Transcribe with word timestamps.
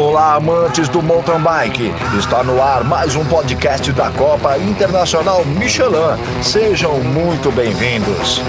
Olá, 0.00 0.36
amantes 0.36 0.88
do 0.88 1.02
mountain 1.02 1.42
bike. 1.42 1.90
Está 2.18 2.42
no 2.42 2.62
ar 2.62 2.82
mais 2.82 3.14
um 3.14 3.28
podcast 3.28 3.92
da 3.92 4.10
Copa 4.10 4.56
Internacional 4.56 5.44
Michelin. 5.44 6.16
Sejam 6.42 7.04
muito 7.04 7.52
bem-vindos. 7.52 8.40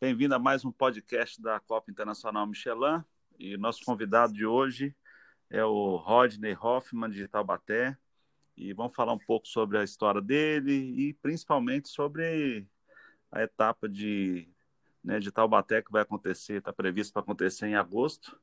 Bem-vindo 0.00 0.34
a 0.34 0.38
mais 0.38 0.64
um 0.64 0.72
podcast 0.72 1.42
da 1.42 1.60
Copa 1.60 1.90
Internacional 1.90 2.46
Michelin. 2.46 3.04
E 3.38 3.58
nosso 3.58 3.84
convidado 3.84 4.32
de 4.32 4.46
hoje 4.46 4.94
é 5.52 5.62
o 5.62 5.96
Rodney 5.96 6.56
Hoffman, 6.58 7.10
de 7.10 7.28
Taubaté, 7.28 7.94
e 8.56 8.72
vamos 8.72 8.96
falar 8.96 9.12
um 9.12 9.18
pouco 9.18 9.46
sobre 9.46 9.76
a 9.76 9.84
história 9.84 10.20
dele 10.20 10.72
e 10.72 11.12
principalmente 11.12 11.90
sobre 11.90 12.66
a 13.30 13.42
etapa 13.42 13.86
de, 13.86 14.48
né, 15.04 15.20
de 15.20 15.30
Taubaté 15.30 15.82
que 15.82 15.92
vai 15.92 16.02
acontecer, 16.02 16.54
está 16.54 16.72
previsto 16.72 17.12
para 17.12 17.20
acontecer 17.20 17.66
em 17.66 17.74
agosto. 17.74 18.34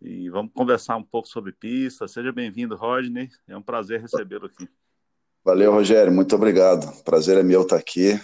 E 0.00 0.30
vamos 0.30 0.52
conversar 0.52 0.96
um 0.96 1.02
pouco 1.02 1.28
sobre 1.28 1.52
pista. 1.52 2.06
Seja 2.06 2.32
bem-vindo, 2.32 2.76
Rodney. 2.76 3.28
É 3.46 3.56
um 3.56 3.62
prazer 3.62 4.00
recebê-lo 4.00 4.46
aqui. 4.46 4.68
Valeu, 5.44 5.72
Rogério. 5.72 6.12
Muito 6.12 6.34
obrigado. 6.34 7.02
Prazer 7.02 7.38
é 7.38 7.42
meu 7.42 7.62
estar 7.62 7.76
aqui. 7.76 8.20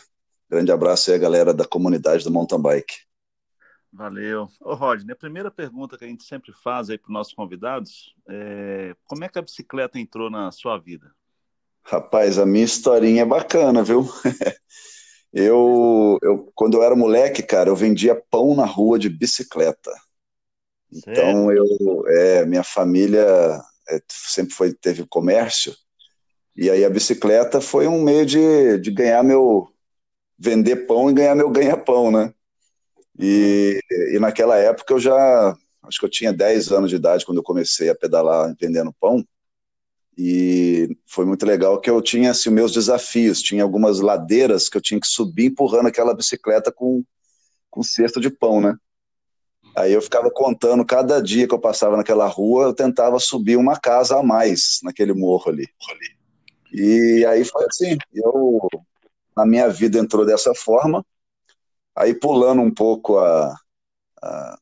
Grande 0.48 0.70
abraço 0.70 1.10
aí, 1.10 1.18
galera 1.18 1.52
da 1.52 1.64
comunidade 1.64 2.24
do 2.24 2.30
mountain 2.30 2.60
bike. 2.60 3.11
Valeu. 3.92 4.48
Ô, 4.60 4.74
Rodney, 4.74 5.12
a 5.12 5.16
primeira 5.16 5.50
pergunta 5.50 5.98
que 5.98 6.04
a 6.04 6.08
gente 6.08 6.24
sempre 6.24 6.50
faz 6.52 6.88
aí 6.88 6.96
para 6.96 7.08
os 7.08 7.12
nossos 7.12 7.34
convidados 7.34 8.14
é 8.26 8.96
como 9.04 9.22
é 9.22 9.28
que 9.28 9.38
a 9.38 9.42
bicicleta 9.42 9.98
entrou 9.98 10.30
na 10.30 10.50
sua 10.50 10.78
vida? 10.78 11.12
Rapaz, 11.84 12.38
a 12.38 12.46
minha 12.46 12.64
historinha 12.64 13.22
é 13.22 13.26
bacana, 13.26 13.82
viu? 13.82 14.08
eu, 15.32 16.18
eu, 16.22 16.50
quando 16.54 16.78
eu 16.78 16.82
era 16.82 16.96
moleque, 16.96 17.42
cara, 17.42 17.68
eu 17.68 17.76
vendia 17.76 18.14
pão 18.30 18.54
na 18.54 18.64
rua 18.64 18.98
de 18.98 19.10
bicicleta. 19.10 19.90
Então, 20.90 21.50
eu, 21.52 21.66
é, 22.08 22.46
minha 22.46 22.62
família 22.62 23.26
é, 23.88 24.00
sempre 24.08 24.54
foi, 24.54 24.72
teve 24.72 25.06
comércio, 25.06 25.74
e 26.54 26.70
aí 26.70 26.84
a 26.84 26.90
bicicleta 26.90 27.60
foi 27.60 27.86
um 27.86 28.02
meio 28.02 28.26
de, 28.26 28.78
de 28.78 28.90
ganhar 28.90 29.22
meu, 29.22 29.68
vender 30.38 30.86
pão 30.86 31.10
e 31.10 31.14
ganhar 31.14 31.34
meu 31.34 31.50
ganha-pão, 31.50 32.10
né? 32.10 32.32
E, 33.18 33.80
e 34.14 34.18
naquela 34.18 34.56
época 34.56 34.94
eu 34.94 34.98
já, 34.98 35.56
acho 35.82 35.98
que 35.98 36.04
eu 36.04 36.10
tinha 36.10 36.32
10 36.32 36.72
anos 36.72 36.90
de 36.90 36.96
idade 36.96 37.24
quando 37.24 37.38
eu 37.38 37.44
comecei 37.44 37.88
a 37.88 37.94
pedalar 37.94 38.54
vendendo 38.58 38.94
pão. 39.00 39.24
E 40.16 40.96
foi 41.06 41.24
muito 41.24 41.46
legal 41.46 41.80
que 41.80 41.88
eu 41.88 42.00
tinha 42.02 42.30
assim, 42.30 42.50
meus 42.50 42.72
desafios. 42.72 43.40
Tinha 43.40 43.62
algumas 43.62 44.00
ladeiras 44.00 44.68
que 44.68 44.76
eu 44.76 44.80
tinha 44.80 45.00
que 45.00 45.06
subir 45.06 45.46
empurrando 45.46 45.86
aquela 45.86 46.14
bicicleta 46.14 46.70
com, 46.70 47.02
com 47.70 47.82
cesto 47.82 48.20
de 48.20 48.30
pão, 48.30 48.60
né? 48.60 48.76
Aí 49.74 49.92
eu 49.92 50.02
ficava 50.02 50.30
contando, 50.30 50.84
cada 50.84 51.20
dia 51.20 51.48
que 51.48 51.54
eu 51.54 51.58
passava 51.58 51.96
naquela 51.96 52.26
rua, 52.26 52.64
eu 52.64 52.74
tentava 52.74 53.18
subir 53.18 53.56
uma 53.56 53.78
casa 53.78 54.18
a 54.18 54.22
mais 54.22 54.80
naquele 54.82 55.14
morro 55.14 55.50
ali. 55.50 55.66
E 56.72 57.24
aí 57.26 57.42
foi 57.44 57.64
assim, 57.64 57.96
eu, 58.12 58.68
na 59.34 59.46
minha 59.46 59.68
vida 59.70 59.98
entrou 59.98 60.26
dessa 60.26 60.54
forma, 60.54 61.04
Aí, 61.94 62.14
pulando 62.14 62.62
um 62.62 62.72
pouco 62.72 63.18
a, 63.18 63.54
a, 64.22 64.58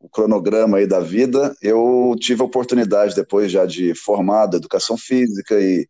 o 0.00 0.08
cronograma 0.08 0.78
aí 0.78 0.86
da 0.86 1.00
vida, 1.00 1.54
eu 1.60 2.14
tive 2.18 2.42
a 2.42 2.46
oportunidade, 2.46 3.14
depois 3.14 3.50
já 3.50 3.66
de 3.66 3.94
formado, 3.94 4.56
educação 4.56 4.96
física 4.96 5.60
e 5.60 5.88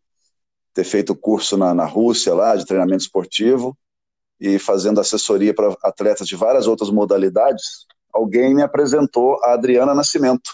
ter 0.73 0.83
feito 0.83 1.15
curso 1.15 1.57
na, 1.57 1.73
na 1.73 1.85
Rússia 1.85 2.33
lá, 2.33 2.55
de 2.55 2.65
treinamento 2.65 3.03
esportivo, 3.03 3.77
e 4.39 4.59
fazendo 4.59 4.99
assessoria 4.99 5.53
para 5.53 5.75
atletas 5.81 6.27
de 6.27 6.35
várias 6.35 6.67
outras 6.67 6.89
modalidades, 6.89 7.85
alguém 8.13 8.53
me 8.53 8.61
apresentou 8.61 9.41
a 9.43 9.53
Adriana 9.53 9.93
Nascimento. 9.93 10.51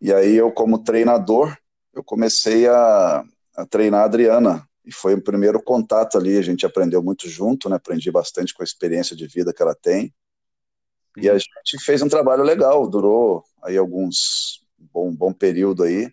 E 0.00 0.12
aí 0.12 0.34
eu, 0.34 0.52
como 0.52 0.82
treinador, 0.82 1.56
eu 1.94 2.04
comecei 2.04 2.68
a, 2.68 3.24
a 3.56 3.66
treinar 3.66 4.02
a 4.02 4.04
Adriana 4.04 4.68
e 4.84 4.92
foi 4.92 5.14
o 5.14 5.22
primeiro 5.22 5.62
contato 5.62 6.18
ali, 6.18 6.36
a 6.36 6.42
gente 6.42 6.66
aprendeu 6.66 7.02
muito 7.02 7.28
junto, 7.28 7.68
né? 7.68 7.76
Aprendi 7.76 8.10
bastante 8.10 8.52
com 8.52 8.62
a 8.62 8.64
experiência 8.64 9.16
de 9.16 9.26
vida 9.26 9.52
que 9.52 9.62
ela 9.62 9.74
tem. 9.74 10.12
E 11.16 11.30
a 11.30 11.38
gente 11.38 11.78
fez 11.84 12.02
um 12.02 12.08
trabalho 12.08 12.42
legal, 12.42 12.88
durou 12.88 13.44
aí 13.62 13.76
alguns 13.76 14.64
bom 14.92 15.14
bom 15.14 15.32
período 15.32 15.84
aí. 15.84 16.12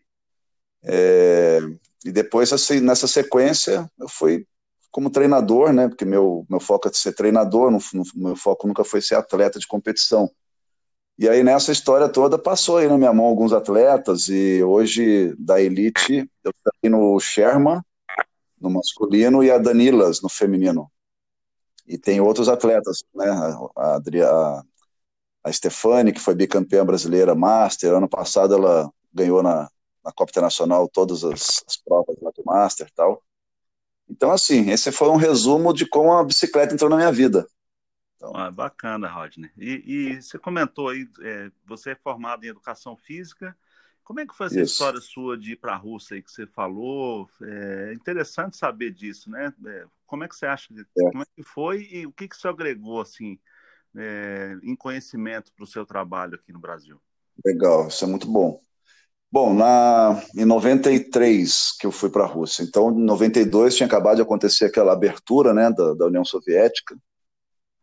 É, 0.83 1.59
e 2.05 2.11
depois 2.11 2.53
assim, 2.53 2.79
nessa 2.79 3.07
sequência 3.07 3.89
eu 3.99 4.07
fui 4.07 4.45
como 4.89 5.09
treinador, 5.09 5.73
né? 5.73 5.87
Porque 5.89 6.05
meu 6.05 6.45
meu 6.49 6.59
foco 6.59 6.87
é 6.87 6.91
ser 6.93 7.13
treinador, 7.13 7.71
no, 7.71 7.79
no, 7.93 8.03
meu 8.15 8.35
foco 8.35 8.67
nunca 8.67 8.83
foi 8.83 9.01
ser 9.01 9.15
atleta 9.15 9.59
de 9.59 9.67
competição. 9.67 10.29
E 11.17 11.27
aí 11.27 11.43
nessa 11.43 11.71
história 11.71 12.07
toda 12.07 12.37
passou 12.37 12.77
aí 12.77 12.87
na 12.87 12.97
minha 12.97 13.13
mão 13.13 13.25
alguns 13.25 13.51
atletas 13.51 14.29
e 14.29 14.63
hoje 14.63 15.35
da 15.37 15.61
elite 15.61 16.29
eu 16.43 16.53
treino 16.81 17.13
o 17.13 17.19
Sherman, 17.19 17.81
no 18.61 18.69
masculino 18.69 19.43
e 19.43 19.49
a 19.49 19.57
Danilas 19.57 20.21
no 20.21 20.29
feminino. 20.29 20.89
E 21.87 21.97
tem 21.97 22.21
outros 22.21 22.47
atletas, 22.47 23.03
né? 23.13 23.27
A, 23.75 23.97
a, 23.97 24.63
a 25.43 25.51
Stefani, 25.51 26.13
que 26.13 26.19
foi 26.19 26.35
bicampeã 26.35 26.85
brasileira 26.85 27.33
Master, 27.33 27.93
ano 27.93 28.07
passado 28.07 28.53
ela 28.53 28.91
ganhou 29.11 29.41
na, 29.41 29.69
na 30.03 30.11
Copa 30.11 30.31
Internacional 30.31 30.87
todas 30.87 31.23
as, 31.23 31.63
as 31.67 31.77
provas 31.77 32.15
lá 32.21 32.31
do 32.35 32.43
Master 32.45 32.87
e 32.87 32.93
tal. 32.93 33.23
Então, 34.07 34.31
assim, 34.31 34.69
esse 34.69 34.91
foi 34.91 35.09
um 35.09 35.15
resumo 35.15 35.73
de 35.73 35.85
como 35.85 36.13
a 36.13 36.23
bicicleta 36.23 36.73
entrou 36.73 36.89
na 36.89 36.97
minha 36.97 37.11
vida. 37.11 37.47
Então... 38.15 38.35
Ah, 38.35 38.51
bacana, 38.51 39.07
Rodney. 39.07 39.49
E, 39.57 39.83
e 39.85 40.21
você 40.21 40.37
comentou 40.37 40.89
aí, 40.89 41.07
é, 41.21 41.51
você 41.65 41.91
é 41.91 41.95
formado 41.95 42.43
em 42.43 42.49
educação 42.49 42.95
física, 42.95 43.57
como 44.03 44.19
é 44.19 44.25
que 44.25 44.35
foi 44.35 44.47
essa 44.47 44.61
Isso. 44.61 44.73
história 44.73 44.99
sua 44.99 45.37
de 45.37 45.53
ir 45.53 45.55
para 45.55 45.73
a 45.73 45.77
Rússia 45.77 46.15
aí 46.15 46.23
que 46.23 46.31
você 46.31 46.45
falou? 46.47 47.29
É 47.41 47.93
interessante 47.93 48.57
saber 48.57 48.91
disso, 48.91 49.29
né? 49.29 49.53
É, 49.65 49.85
como 50.05 50.23
é 50.23 50.27
que 50.27 50.35
você 50.35 50.45
acha? 50.45 50.73
É. 50.73 51.03
Como 51.11 51.23
é 51.23 51.25
que 51.35 51.43
foi 51.43 51.87
e 51.91 52.05
o 52.05 52.11
que 52.11 52.27
que 52.27 52.35
você 52.35 52.47
agregou 52.47 53.01
assim 53.01 53.39
é, 53.95 54.57
em 54.63 54.75
conhecimento 54.75 55.51
para 55.53 55.63
o 55.63 55.67
seu 55.67 55.85
trabalho 55.85 56.35
aqui 56.35 56.51
no 56.51 56.59
Brasil? 56.59 57.01
Legal, 57.45 57.87
isso 57.87 58.03
é 58.03 58.07
muito 58.07 58.27
bom. 58.27 58.59
Bom, 59.31 59.53
na, 59.53 60.21
em 60.35 60.43
93 60.43 61.77
que 61.79 61.87
eu 61.87 61.91
fui 61.91 62.09
para 62.09 62.25
a 62.25 62.27
Rússia, 62.27 62.63
então 62.63 62.91
em 62.91 63.05
92 63.05 63.77
tinha 63.77 63.87
acabado 63.87 64.17
de 64.17 64.21
acontecer 64.21 64.65
aquela 64.65 64.91
abertura 64.91 65.53
né, 65.53 65.71
da, 65.71 65.93
da 65.93 66.05
União 66.07 66.25
Soviética, 66.25 66.97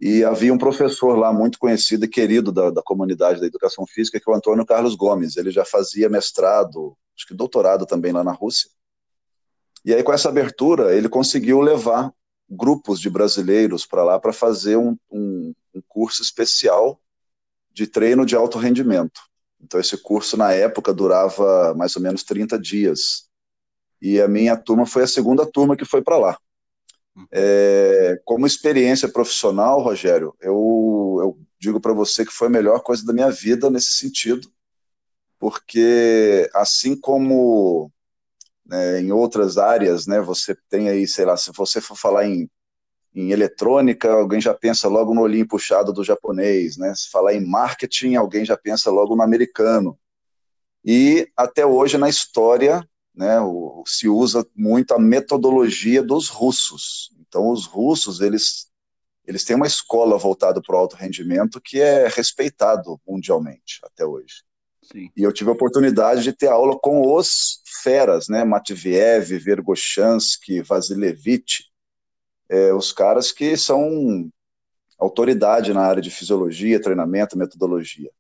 e 0.01 0.23
havia 0.23 0.53
um 0.55 0.59
professor 0.59 1.17
lá 1.17 1.33
muito 1.33 1.59
conhecido 1.59 2.05
e 2.05 2.09
querido 2.09 2.53
da, 2.53 2.71
da, 2.71 2.83
comunidade 2.83 3.41
da 3.41 3.47
educação 3.47 3.85
física, 3.87 4.21
que 4.21 4.31
é 4.31 4.33
o 4.33 4.37
Antônio 4.37 4.65
Carlos 4.65 4.95
Gomes. 4.95 5.37
Ele 5.37 5.51
já 5.51 5.65
fazia 5.65 6.09
mestrado, 6.09 6.97
acho 7.17 7.27
que 7.27 7.35
doutorado 7.35 7.85
também 7.85 8.13
lá 8.13 8.23
na 8.23 8.33
Rússia. 8.33 8.71
E 9.85 9.93
aí, 9.93 10.03
com 10.03 10.13
essa 10.13 10.29
abertura, 10.29 10.95
ele 10.95 11.09
conseguiu 11.09 11.61
levar 11.61 12.13
grupos 12.49 13.01
de 13.01 13.11
brasileiros 13.11 13.85
para 13.85 14.05
lá 14.05 14.21
para 14.21 14.33
fazer 14.33 14.77
um, 14.77 14.97
um, 15.11 15.53
um 15.75 15.83
curso 15.89 16.23
especial 16.23 17.01
de 17.73 17.87
treino 17.87 18.25
de 18.25 18.37
alto 18.37 18.59
rendimento. 18.59 19.21
Então, 19.61 19.81
esse 19.81 19.97
curso, 19.97 20.37
na 20.37 20.53
época, 20.53 20.95
durava 20.95 21.75
mais 21.75 21.97
ou 21.97 22.03
menos 22.03 22.23
30 22.23 22.59
dias. 22.59 23.29
E 24.01 24.21
a 24.21 24.29
minha 24.29 24.57
turma 24.57 24.87
foi 24.87 25.03
a 25.03 25.09
segunda 25.09 25.45
turma 25.45 25.77
que 25.77 25.85
foi 25.85 26.03
para 26.03 26.17
lá. 26.17 26.39
É, 27.31 28.21
como 28.25 28.47
experiência 28.47 29.09
profissional, 29.09 29.81
Rogério, 29.81 30.35
eu, 30.41 31.19
eu 31.21 31.39
digo 31.59 31.81
para 31.81 31.93
você 31.93 32.25
que 32.25 32.33
foi 32.33 32.49
a 32.49 32.51
melhor 32.51 32.81
coisa 32.81 33.05
da 33.05 33.13
minha 33.13 33.31
vida 33.31 33.71
nesse 33.71 33.95
sentido, 33.95 34.51
porque 35.39 36.49
assim 36.55 36.99
como 36.99 37.91
né, 38.67 39.01
em 39.01 39.13
outras 39.13 39.57
áreas, 39.57 40.07
né, 40.07 40.21
você 40.21 40.57
tem 40.69 40.89
aí, 40.89 41.07
sei 41.07 41.25
lá, 41.25 41.37
se 41.37 41.51
você 41.53 41.81
for 41.81 41.97
falar 41.97 42.27
em, 42.27 42.51
em 43.15 43.31
eletrônica, 43.31 44.11
alguém 44.11 44.41
já 44.41 44.55
pensa 44.55 44.89
logo 44.89 45.15
no 45.15 45.23
olhinho 45.23 45.49
puxado 45.49 45.93
do 45.93 46.05
japonês, 46.05 46.77
né? 46.77 46.95
Se 46.95 47.11
falar 47.11 47.35
em 47.35 47.45
marketing, 47.45 48.15
alguém 48.15 48.45
já 48.45 48.57
pensa 48.57 48.91
logo 48.91 49.17
no 49.17 49.23
americano. 49.23 49.99
E 50.85 51.29
até 51.37 51.67
hoje 51.67 51.99
na 51.99 52.09
história 52.09 52.87
né, 53.15 53.41
o, 53.41 53.83
se 53.87 54.09
usa 54.09 54.47
muito 54.55 54.95
a 54.95 54.99
metodologia 54.99 56.03
dos 56.03 56.29
russos. 56.29 57.11
Então, 57.29 57.51
os 57.51 57.67
russos, 57.67 58.21
eles, 58.21 58.71
eles 59.27 59.45
têm 59.45 59.57
uma 59.57 59.67
escola 59.67 60.17
voltada 60.19 60.61
para 60.61 60.75
o 60.75 60.79
alto 60.79 60.97
rendimento 60.97 61.61
que 61.61 61.81
é 61.81 62.09
respeitado 62.09 63.01
mundialmente 63.07 63.81
até 63.85 64.05
hoje. 64.05 64.43
Sim. 64.83 65.11
E 65.17 65.23
eu 65.23 65.33
tive 65.33 65.51
a 65.51 65.53
oportunidade 65.53 66.23
de 66.23 66.33
ter 66.33 66.49
aula 66.49 66.79
com 66.79 67.15
os 67.15 67.61
feras, 67.83 68.29
né, 68.29 68.43
Matviev, 68.45 69.39
Vergoshansky, 69.39 70.63
Vasilevich, 70.63 71.65
é, 72.49 72.73
os 72.73 72.91
caras 72.93 73.31
que 73.31 73.57
são 73.57 74.31
autoridade 74.99 75.75
na 75.75 75.83
área 75.83 76.03
de 76.03 76.11
fisiologia, 76.11 76.81
treinamento, 76.81 77.37
metodologia. 77.37 78.11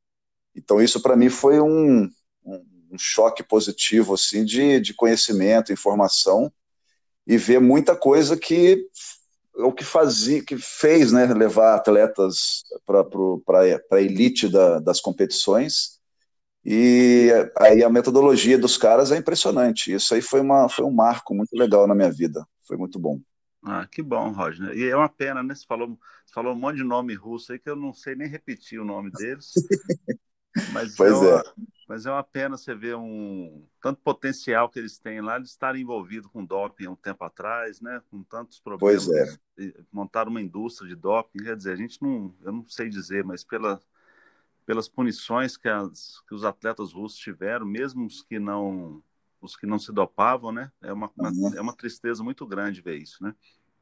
Então, 0.54 0.82
isso 0.82 1.00
para 1.00 1.16
mim 1.16 1.30
foi 1.30 1.58
um, 1.60 2.10
um 2.44 2.78
um 2.90 2.98
choque 2.98 3.42
positivo 3.42 4.14
assim 4.14 4.44
de, 4.44 4.80
de 4.80 4.94
conhecimento, 4.94 5.72
informação 5.72 6.52
e 7.28 7.36
ver 7.36 7.60
muita 7.60 7.94
coisa 7.94 8.38
que 8.38 8.88
o 9.54 9.70
que 9.70 9.84
fazia, 9.84 10.42
que 10.42 10.56
fez, 10.56 11.12
né, 11.12 11.26
levar 11.26 11.74
atletas 11.74 12.62
para 12.86 13.04
a 13.92 14.00
elite 14.00 14.48
da, 14.48 14.78
das 14.78 15.00
competições. 15.00 15.98
E 16.64 17.28
aí 17.56 17.82
a 17.82 17.90
metodologia 17.90 18.56
dos 18.56 18.78
caras 18.78 19.12
é 19.12 19.18
impressionante. 19.18 19.92
Isso 19.92 20.14
aí 20.14 20.22
foi, 20.22 20.40
uma, 20.40 20.68
foi 20.68 20.84
um 20.84 20.90
marco 20.90 21.34
muito 21.34 21.54
legal 21.54 21.86
na 21.86 21.94
minha 21.94 22.10
vida. 22.10 22.46
Foi 22.66 22.76
muito 22.76 22.98
bom. 22.98 23.20
Ah, 23.62 23.86
que 23.90 24.02
bom, 24.02 24.30
Roger. 24.32 24.72
E 24.76 24.88
é 24.88 24.96
uma 24.96 25.08
pena, 25.08 25.42
né? 25.42 25.54
Você 25.54 25.66
falou, 25.66 25.98
você 26.24 26.32
falou 26.32 26.54
um 26.54 26.58
monte 26.58 26.76
de 26.76 26.84
nome 26.84 27.14
russo 27.14 27.52
aí 27.52 27.58
que 27.58 27.68
eu 27.68 27.76
não 27.76 27.92
sei 27.92 28.14
nem 28.14 28.28
repetir 28.28 28.80
o 28.80 28.84
nome 28.84 29.10
deles. 29.10 29.52
Mas 30.72 30.96
pois 30.96 31.12
é, 31.12 31.16
uma, 31.16 31.40
é. 31.40 31.42
Mas 31.88 32.04
é 32.04 32.10
uma 32.10 32.22
pena 32.22 32.56
você 32.56 32.74
ver 32.74 32.96
um 32.96 33.64
tanto 33.82 34.00
potencial 34.02 34.68
que 34.68 34.78
eles 34.78 34.98
têm 34.98 35.22
lá 35.22 35.38
de 35.38 35.48
estarem 35.48 35.80
envolvidos 35.80 36.30
com 36.30 36.44
doping 36.44 36.84
há 36.84 36.90
um 36.90 36.96
tempo 36.96 37.24
atrás, 37.24 37.80
né? 37.80 38.02
Com 38.10 38.22
tantos 38.22 38.60
problemas. 38.60 39.06
Pois 39.06 39.16
é. 39.16 39.72
Montaram 39.90 40.30
uma 40.30 40.42
indústria 40.42 40.86
de 40.86 40.94
doping. 40.94 41.42
Quer 41.42 41.56
dizer, 41.56 41.72
a 41.72 41.76
gente 41.76 42.00
não, 42.02 42.34
eu 42.42 42.52
não 42.52 42.66
sei 42.68 42.90
dizer, 42.90 43.24
mas 43.24 43.42
pela, 43.42 43.80
pelas 44.66 44.86
punições 44.86 45.56
que, 45.56 45.66
as, 45.66 46.20
que 46.28 46.34
os 46.34 46.44
atletas 46.44 46.92
russos 46.92 47.18
tiveram, 47.18 47.64
mesmo 47.64 48.04
os 48.04 48.22
que 48.22 48.38
não 48.38 49.02
os 49.40 49.56
que 49.56 49.66
não 49.66 49.78
se 49.78 49.92
dopavam, 49.92 50.52
né? 50.52 50.70
É 50.82 50.92
uma, 50.92 51.10
uma 51.16 51.30
uhum. 51.30 51.54
é 51.54 51.60
uma 51.60 51.72
tristeza 51.72 52.22
muito 52.22 52.44
grande 52.44 52.82
ver 52.82 52.96
isso, 52.96 53.22
né? 53.22 53.34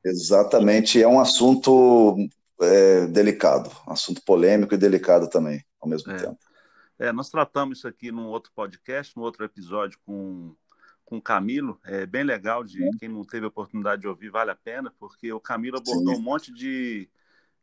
Exatamente, 0.04 1.02
é 1.02 1.08
um 1.08 1.18
assunto 1.18 2.16
é, 2.60 3.06
delicado, 3.06 3.70
assunto 3.86 4.22
polêmico 4.22 4.74
e 4.74 4.78
delicado 4.78 5.28
também, 5.28 5.64
ao 5.80 5.88
mesmo 5.88 6.12
é. 6.12 6.16
tempo. 6.16 6.38
É, 6.98 7.12
nós 7.12 7.30
tratamos 7.30 7.78
isso 7.78 7.88
aqui 7.88 8.10
num 8.10 8.26
outro 8.26 8.52
podcast, 8.54 9.16
num 9.16 9.22
outro 9.22 9.44
episódio 9.44 9.98
com, 10.04 10.54
com 11.04 11.18
o 11.18 11.22
Camilo. 11.22 11.78
É 11.84 12.06
bem 12.06 12.24
legal, 12.24 12.64
de 12.64 12.90
quem 12.98 13.08
não 13.08 13.24
teve 13.24 13.44
a 13.44 13.48
oportunidade 13.48 14.02
de 14.02 14.08
ouvir, 14.08 14.30
vale 14.30 14.50
a 14.50 14.56
pena, 14.56 14.92
porque 14.98 15.32
o 15.32 15.40
Camilo 15.40 15.78
abordou 15.78 16.14
Sim. 16.14 16.20
um 16.20 16.22
monte 16.22 16.52
de, 16.52 17.08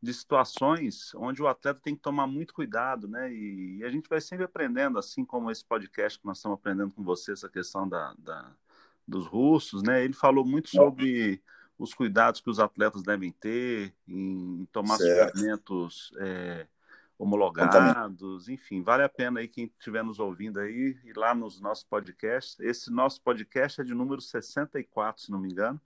de 0.02 0.14
situações 0.14 1.14
onde 1.16 1.42
o 1.42 1.48
atleta 1.48 1.80
tem 1.84 1.96
que 1.96 2.02
tomar 2.02 2.28
muito 2.28 2.54
cuidado, 2.54 3.08
né? 3.08 3.34
E, 3.34 3.78
e, 3.78 3.84
a 3.84 3.90
gente 3.90 4.08
vai 4.08 4.22
sempre 4.22 4.46
aprendendo, 4.46 5.00
assim 5.00 5.26
como 5.26 5.50
esse 5.50 5.66
podcast 5.66 6.20
que 6.20 6.26
nós 6.26 6.38
estamos 6.38 6.60
aprendendo 6.60 6.92
com 6.92 7.04
você, 7.04 7.32
essa 7.32 7.50
questão 7.50 7.88
da, 7.88 8.14
da 8.18 8.52
dos 9.08 9.26
russos, 9.26 9.84
né? 9.84 10.04
Ele 10.04 10.14
falou 10.14 10.46
muito 10.46 10.70
sobre 10.70 11.42
os 11.78 11.94
cuidados 11.94 12.40
que 12.40 12.50
os 12.50 12.60
atletas 12.60 13.04
devem 13.04 13.32
ter 13.32 13.94
em 14.08 14.66
tomar 14.72 14.98
certo. 14.98 15.36
suplementos. 15.36 16.14
É, 16.20 16.68
homologados, 17.18 18.50
enfim, 18.50 18.82
vale 18.82 19.04
a 19.04 19.10
pena 19.10 19.40
aí 19.40 19.48
quem 19.48 19.66
estiver 19.66 20.04
nos 20.04 20.20
ouvindo 20.20 20.60
aí 20.60 20.98
ir 21.04 21.16
lá 21.16 21.34
nos 21.34 21.62
nossos 21.62 21.84
podcasts. 21.84 22.60
Esse 22.60 22.92
nosso 22.92 23.22
podcast 23.22 23.82
é 23.82 23.84
de 23.84 23.94
número 23.94 24.22
64, 24.22 25.24
se 25.24 25.32
não 25.32 25.40
me 25.40 25.50
engano. 25.50 25.80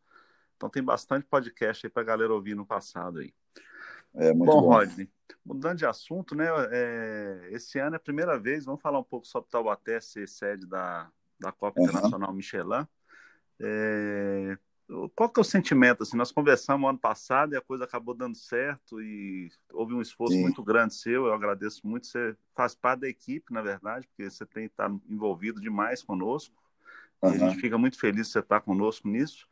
Então 0.56 0.69
tem 0.69 0.83
bastante 0.83 1.25
podcast 1.25 1.85
aí 1.85 1.91
para 1.91 2.01
a 2.01 2.06
galera 2.06 2.33
ouvir 2.33 2.56
no 2.56 2.65
passado 2.65 3.19
aí. 3.19 3.33
É, 4.15 4.33
muito 4.33 4.51
bom, 4.51 4.62
bom. 4.62 4.69
Rodney, 4.69 5.09
mudando 5.45 5.77
de 5.77 5.85
assunto, 5.85 6.33
né? 6.33 6.47
É, 6.71 7.50
esse 7.51 7.77
ano 7.77 7.95
é 7.95 7.97
a 7.97 8.00
primeira 8.00 8.39
vez, 8.39 8.65
vamos 8.65 8.81
falar 8.81 9.00
um 9.00 9.03
pouco 9.03 9.27
sobre 9.27 9.50
Taubaté 9.50 10.00
ser 10.00 10.27
sede 10.27 10.65
da, 10.65 11.12
da 11.39 11.51
Copa 11.51 11.79
uhum. 11.79 11.88
Internacional 11.88 12.33
Michelin. 12.33 12.88
É, 13.59 14.57
qual 15.17 15.27
que 15.31 15.39
é 15.39 15.41
o 15.41 15.43
sentimento? 15.43 16.03
Assim, 16.03 16.15
nós 16.15 16.31
conversamos 16.31 16.87
ano 16.87 16.99
passado 16.99 17.51
e 17.51 17.57
a 17.57 17.61
coisa 17.61 17.85
acabou 17.85 18.13
dando 18.13 18.37
certo 18.37 19.01
e 19.01 19.49
houve 19.73 19.95
um 19.95 19.99
esforço 19.99 20.35
Sim. 20.35 20.43
muito 20.43 20.63
grande 20.63 20.93
seu. 20.93 21.25
Eu 21.25 21.33
agradeço 21.33 21.87
muito. 21.87 22.05
Você 22.05 22.37
faz 22.55 22.75
parte 22.75 22.99
da 22.99 23.09
equipe, 23.09 23.51
na 23.51 23.63
verdade, 23.63 24.05
porque 24.05 24.29
você 24.29 24.45
tem 24.45 24.65
estar 24.65 24.91
envolvido 25.09 25.59
demais 25.59 26.03
conosco. 26.03 26.55
Uhum. 27.19 27.31
E 27.31 27.33
a 27.33 27.37
gente 27.39 27.59
fica 27.59 27.79
muito 27.79 27.99
feliz 27.99 28.27
de 28.27 28.33
você 28.33 28.39
estar 28.41 28.61
conosco 28.61 29.07
nisso. 29.07 29.47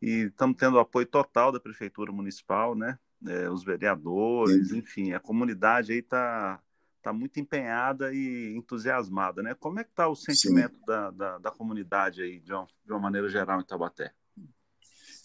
E 0.00 0.28
estamos 0.28 0.56
tendo 0.56 0.76
o 0.76 0.80
apoio 0.80 1.04
total 1.04 1.52
da 1.52 1.60
prefeitura 1.60 2.10
municipal, 2.10 2.74
né? 2.74 2.98
É, 3.26 3.50
os 3.50 3.62
vereadores, 3.62 4.70
Sim. 4.70 4.78
enfim, 4.78 5.12
a 5.12 5.20
comunidade 5.20 5.92
aí 5.92 5.98
está 5.98 6.58
tá 7.02 7.12
muito 7.12 7.38
empenhada 7.38 8.14
e 8.14 8.56
entusiasmada, 8.56 9.42
né? 9.42 9.52
Como 9.52 9.78
é 9.78 9.84
que 9.84 9.90
está 9.90 10.08
o 10.08 10.16
sentimento 10.16 10.80
da, 10.86 11.10
da, 11.10 11.38
da, 11.38 11.50
comunidade 11.50 12.22
aí, 12.22 12.40
de 12.40 12.54
uma, 12.54 12.66
de 12.86 12.92
uma 12.92 12.98
maneira 12.98 13.28
geral, 13.28 13.60
em 13.60 13.64
Tabaté? 13.64 14.14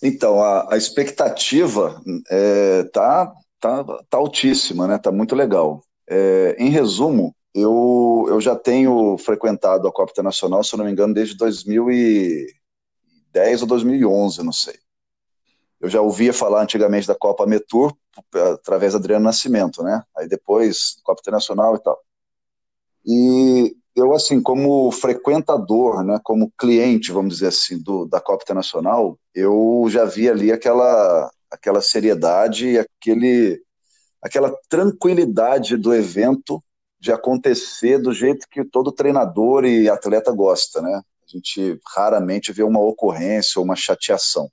Então, 0.02 0.42
a, 0.44 0.74
a 0.74 0.78
expectativa 0.78 2.02
é, 2.30 2.84
tá, 2.86 3.32
tá, 3.60 3.84
tá 3.84 4.18
altíssima, 4.18 4.88
né? 4.88 4.98
Tá 4.98 5.12
muito 5.12 5.36
legal. 5.36 5.84
É, 6.08 6.56
em 6.60 6.70
resumo, 6.70 7.36
eu, 7.54 8.26
eu 8.30 8.40
já 8.40 8.56
tenho 8.56 9.18
frequentado 9.18 9.88
a 9.88 9.92
Copa 9.92 10.12
Internacional, 10.12 10.64
se 10.64 10.74
eu 10.74 10.78
não 10.78 10.86
me 10.86 10.92
engano, 10.92 11.14
desde 11.14 11.36
2010 11.36 13.62
ou 13.62 13.68
2011, 13.68 14.44
não 14.44 14.54
sei. 14.54 14.76
Eu 15.80 15.90
já 15.90 16.02
ouvia 16.02 16.34
falar 16.34 16.64
antigamente 16.64 17.08
da 17.08 17.16
Copa 17.16 17.46
Metur 17.46 17.96
através 18.54 18.94
do 18.94 18.98
Adriano 18.98 19.26
Nascimento, 19.26 19.84
né? 19.84 20.04
Aí 20.16 20.28
depois 20.28 21.00
Copa 21.04 21.22
Internacional 21.22 21.76
e 21.76 21.80
tal. 21.80 22.00
E 23.06 23.76
eu, 23.98 24.14
assim, 24.14 24.40
como 24.40 24.92
frequentador, 24.92 26.04
né, 26.04 26.20
como 26.24 26.52
cliente, 26.56 27.12
vamos 27.12 27.34
dizer 27.34 27.48
assim, 27.48 27.82
do, 27.82 28.06
da 28.06 28.22
Copa 28.22 28.44
Internacional, 28.44 29.18
eu 29.34 29.86
já 29.90 30.06
vi 30.06 30.30
ali 30.30 30.52
aquela, 30.52 31.32
aquela 31.50 31.82
seriedade 31.82 32.78
aquele, 32.78 33.60
aquela 34.22 34.56
tranquilidade 34.70 35.76
do 35.76 35.96
evento 35.96 36.64
de 37.00 37.12
acontecer 37.12 37.98
do 37.98 38.14
jeito 38.14 38.48
que 38.52 38.64
todo 38.64 38.92
treinador 38.92 39.66
e 39.66 39.90
atleta 39.90 40.32
gosta, 40.32 40.80
né? 40.80 41.02
A 41.24 41.28
gente 41.28 41.80
raramente 41.96 42.54
vê 42.54 42.62
uma 42.62 42.80
ocorrência 42.80 43.60
ou 43.60 43.66
uma 43.66 43.76
chateação. 43.76 44.48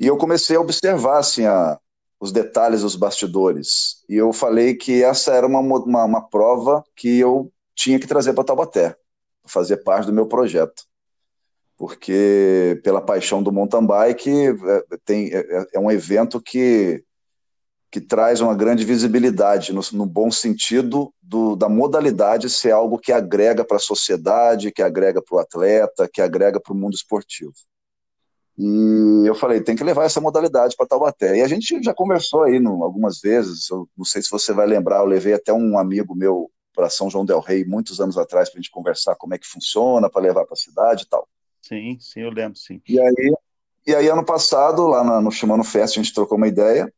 E 0.00 0.06
eu 0.06 0.16
comecei 0.16 0.56
a 0.56 0.60
observar, 0.60 1.18
assim, 1.18 1.44
a, 1.44 1.78
os 2.18 2.32
detalhes 2.32 2.80
dos 2.80 2.96
bastidores. 2.96 4.02
E 4.08 4.14
eu 4.14 4.32
falei 4.32 4.74
que 4.74 5.02
essa 5.02 5.34
era 5.34 5.46
uma, 5.46 5.60
uma, 5.60 6.04
uma 6.04 6.28
prova 6.28 6.82
que 6.96 7.18
eu 7.18 7.52
tinha 7.74 7.98
que 7.98 8.06
trazer 8.06 8.32
para 8.32 8.44
Taubaté, 8.44 8.96
fazer 9.46 9.78
parte 9.78 10.06
do 10.06 10.12
meu 10.12 10.26
projeto. 10.26 10.84
Porque, 11.76 12.80
pela 12.84 13.00
paixão 13.00 13.42
do 13.42 13.52
mountain 13.52 13.84
bike, 13.84 14.30
é, 14.30 14.84
tem, 15.04 15.34
é, 15.34 15.66
é 15.74 15.80
um 15.80 15.90
evento 15.90 16.40
que, 16.40 17.02
que 17.90 18.00
traz 18.00 18.40
uma 18.40 18.54
grande 18.54 18.84
visibilidade, 18.84 19.72
no, 19.72 19.80
no 19.92 20.06
bom 20.06 20.30
sentido 20.30 21.12
do, 21.20 21.56
da 21.56 21.68
modalidade 21.68 22.48
ser 22.48 22.70
algo 22.70 22.98
que 22.98 23.12
agrega 23.12 23.64
para 23.64 23.76
a 23.76 23.80
sociedade, 23.80 24.70
que 24.70 24.82
agrega 24.82 25.20
para 25.20 25.36
o 25.36 25.40
atleta, 25.40 26.08
que 26.12 26.22
agrega 26.22 26.60
para 26.60 26.72
o 26.72 26.76
mundo 26.76 26.94
esportivo. 26.94 27.52
E 28.56 29.24
eu 29.26 29.34
falei, 29.34 29.60
tem 29.60 29.74
que 29.74 29.82
levar 29.82 30.04
essa 30.04 30.20
modalidade 30.20 30.76
para 30.76 30.86
Taubaté. 30.86 31.38
E 31.38 31.42
a 31.42 31.48
gente 31.48 31.82
já 31.82 31.92
conversou 31.92 32.44
aí 32.44 32.60
no, 32.60 32.84
algumas 32.84 33.20
vezes, 33.20 33.68
eu 33.68 33.88
não 33.96 34.04
sei 34.04 34.22
se 34.22 34.30
você 34.30 34.52
vai 34.52 34.66
lembrar, 34.66 34.98
eu 34.98 35.06
levei 35.06 35.34
até 35.34 35.52
um 35.52 35.76
amigo 35.76 36.14
meu 36.14 36.48
para 36.74 36.90
São 36.90 37.08
João 37.08 37.24
del 37.24 37.40
Rei 37.40 37.64
muitos 37.64 38.00
anos 38.00 38.18
atrás 38.18 38.50
para 38.50 38.58
a 38.58 38.62
gente 38.62 38.70
conversar 38.70 39.14
como 39.14 39.34
é 39.34 39.38
que 39.38 39.46
funciona, 39.46 40.10
para 40.10 40.22
levar 40.22 40.44
para 40.44 40.54
a 40.54 40.56
cidade 40.56 41.04
e 41.04 41.06
tal. 41.06 41.28
Sim, 41.62 41.96
sim, 42.00 42.20
eu 42.20 42.30
lembro, 42.30 42.58
sim. 42.58 42.82
E 42.86 43.00
aí, 43.00 43.34
e 43.86 43.94
aí 43.94 44.08
ano 44.08 44.24
passado, 44.24 44.86
lá 44.86 45.20
no 45.20 45.30
Shimano 45.30 45.64
Fest, 45.64 45.96
a 45.96 46.02
gente 46.02 46.12
trocou 46.12 46.36
uma 46.36 46.48
ideia 46.48 46.92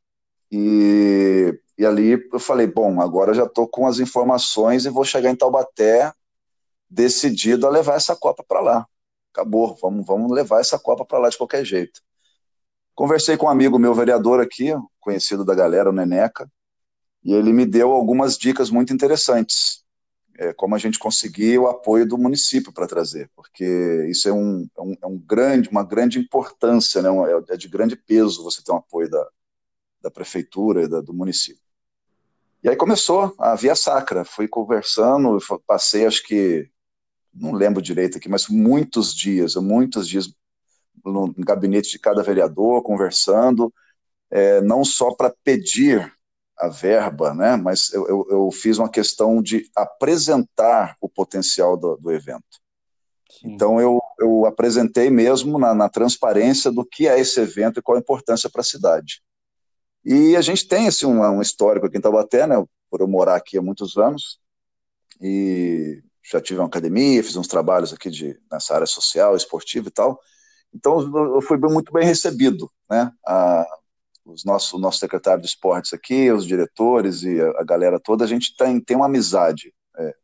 e, 0.50 1.56
e 1.78 1.84
ali 1.84 2.28
eu 2.32 2.40
falei, 2.40 2.66
bom, 2.66 3.00
agora 3.00 3.34
já 3.34 3.44
estou 3.44 3.68
com 3.68 3.86
as 3.86 4.00
informações 4.00 4.84
e 4.84 4.90
vou 4.90 5.04
chegar 5.04 5.30
em 5.30 5.36
Taubaté 5.36 6.12
decidido 6.88 7.66
a 7.66 7.70
levar 7.70 7.94
essa 7.94 8.16
Copa 8.16 8.44
para 8.46 8.60
lá. 8.60 8.86
Acabou, 9.32 9.76
vamos, 9.80 10.06
vamos 10.06 10.32
levar 10.32 10.60
essa 10.60 10.78
Copa 10.78 11.04
para 11.04 11.18
lá 11.18 11.28
de 11.28 11.36
qualquer 11.36 11.64
jeito. 11.64 12.00
Conversei 12.94 13.36
com 13.36 13.46
um 13.46 13.50
amigo 13.50 13.78
meu 13.78 13.92
vereador 13.92 14.40
aqui, 14.40 14.72
conhecido 14.98 15.44
da 15.44 15.54
galera, 15.54 15.90
o 15.90 15.92
Neneca, 15.92 16.50
e 17.26 17.34
ele 17.34 17.52
me 17.52 17.66
deu 17.66 17.90
algumas 17.90 18.38
dicas 18.38 18.70
muito 18.70 18.92
interessantes, 18.92 19.84
é, 20.38 20.52
como 20.52 20.76
a 20.76 20.78
gente 20.78 20.96
conseguir 20.96 21.58
o 21.58 21.66
apoio 21.66 22.06
do 22.06 22.16
município 22.16 22.72
para 22.72 22.86
trazer, 22.86 23.28
porque 23.34 24.06
isso 24.08 24.28
é, 24.28 24.32
um, 24.32 24.64
é, 24.78 24.80
um, 24.80 24.96
é 25.02 25.06
um, 25.08 25.18
grande, 25.18 25.68
uma 25.68 25.82
grande 25.82 26.20
importância, 26.20 27.02
né? 27.02 27.08
é, 27.08 27.54
é 27.54 27.56
de 27.56 27.66
grande 27.66 27.96
peso 27.96 28.44
você 28.44 28.62
ter 28.62 28.70
um 28.70 28.76
apoio 28.76 29.10
da, 29.10 29.28
da 30.02 30.08
prefeitura 30.08 30.84
e 30.84 30.88
da, 30.88 31.00
do 31.00 31.12
município. 31.12 31.60
E 32.62 32.68
aí 32.68 32.76
começou 32.76 33.34
a 33.40 33.56
via 33.56 33.74
sacra, 33.74 34.24
fui 34.24 34.46
conversando, 34.46 35.36
passei 35.66 36.06
acho 36.06 36.22
que, 36.22 36.70
não 37.34 37.50
lembro 37.50 37.82
direito 37.82 38.18
aqui, 38.18 38.28
mas 38.28 38.46
muitos 38.46 39.12
dias, 39.12 39.56
muitos 39.56 40.06
dias 40.06 40.32
no 41.04 41.34
gabinete 41.38 41.90
de 41.90 41.98
cada 41.98 42.22
vereador, 42.22 42.84
conversando, 42.84 43.74
é, 44.30 44.60
não 44.60 44.84
só 44.84 45.12
para 45.12 45.34
pedir 45.42 46.15
a 46.58 46.68
verba, 46.68 47.34
né? 47.34 47.56
mas 47.56 47.92
eu, 47.92 48.06
eu, 48.08 48.26
eu, 48.30 48.50
fiz 48.50 48.78
uma 48.78 48.88
questão 48.88 49.42
de 49.42 49.68
apresentar 49.76 50.96
o 51.00 51.08
potencial 51.08 51.76
do, 51.76 51.96
do 51.96 52.10
evento. 52.10 52.60
Sim. 53.30 53.52
Então 53.52 53.80
eu, 53.80 54.00
eu 54.18 54.46
apresentei 54.46 55.10
mesmo 55.10 55.58
na, 55.58 55.74
na, 55.74 55.88
transparência 55.88 56.70
do 56.70 56.84
que 56.84 57.06
é 57.06 57.18
esse 57.20 57.40
evento 57.40 57.78
e 57.78 57.82
qual 57.82 57.96
a 57.96 58.00
importância 58.00 58.48
para 58.48 58.62
a 58.62 58.64
cidade. 58.64 59.22
E 60.04 60.36
a 60.36 60.40
gente 60.40 60.66
tem 60.66 60.88
assim, 60.88 61.04
um, 61.04 61.20
um 61.20 61.42
histórico 61.42 61.86
aqui 61.86 61.98
em 61.98 62.00
Taubaté, 62.00 62.46
né? 62.46 62.64
por 62.90 63.00
eu 63.00 63.08
morar 63.08 63.36
aqui 63.36 63.58
há 63.58 63.62
muitos 63.62 63.96
anos, 63.96 64.38
e 65.20 66.02
já 66.30 66.40
tive 66.40 66.60
uma 66.60 66.66
academia, 66.66 67.22
fiz 67.22 67.36
uns 67.36 67.48
trabalhos 67.48 67.92
aqui 67.92 68.10
de, 68.10 68.38
nessa 68.50 68.74
área 68.74 68.86
social, 68.86 69.36
esportiva 69.36 69.88
e 69.88 69.90
tal. 69.90 70.18
Então, 70.74 71.00
eu 71.34 71.40
fui 71.40 71.56
muito 71.58 71.92
bem 71.92 72.04
recebido, 72.04 72.70
né? 72.90 73.10
A, 73.26 73.66
os 74.26 74.44
nosso, 74.44 74.76
o 74.76 74.80
nosso 74.80 74.98
secretário 74.98 75.40
de 75.40 75.46
esportes 75.46 75.92
aqui, 75.92 76.30
os 76.30 76.44
diretores 76.44 77.22
e 77.22 77.40
a, 77.40 77.60
a 77.60 77.64
galera 77.64 78.00
toda, 78.00 78.24
a 78.24 78.28
gente 78.28 78.56
tem, 78.56 78.80
tem 78.80 78.96
uma 78.96 79.06
amizade. 79.06 79.72
É, 79.96 80.14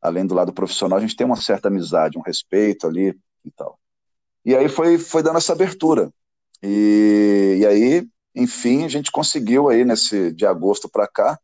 além 0.00 0.26
do 0.26 0.34
lado 0.34 0.52
profissional, 0.52 0.98
a 0.98 1.00
gente 1.00 1.14
tem 1.14 1.26
uma 1.26 1.36
certa 1.36 1.68
amizade, 1.68 2.18
um 2.18 2.22
respeito 2.22 2.86
ali 2.86 3.14
e 3.44 3.50
tal. 3.50 3.78
E 4.44 4.56
aí 4.56 4.68
foi, 4.68 4.98
foi 4.98 5.22
dando 5.22 5.36
essa 5.36 5.52
abertura. 5.52 6.10
E, 6.62 7.58
e 7.60 7.66
aí, 7.66 8.08
enfim, 8.34 8.84
a 8.84 8.88
gente 8.88 9.12
conseguiu 9.12 9.68
aí, 9.68 9.84
nesse 9.84 10.32
de 10.32 10.46
agosto 10.46 10.88
para 10.88 11.06
cá, 11.06 11.38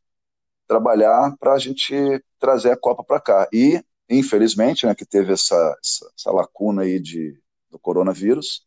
trabalhar 0.67 1.37
para 1.39 1.53
a 1.53 1.59
gente 1.59 1.95
trazer 2.39 2.71
a 2.71 2.77
Copa 2.77 3.05
para 3.05 3.21
cá. 3.21 3.49
E, 3.53 3.83
infelizmente, 4.09 4.87
né, 4.87 4.95
que 4.95 5.05
teve 5.05 5.33
essa, 5.33 5.55
essa, 5.85 6.13
essa 6.17 6.31
lacuna 6.31 6.83
aí 6.83 6.99
de, 6.99 7.39
do 7.71 7.79
coronavírus, 7.79 8.67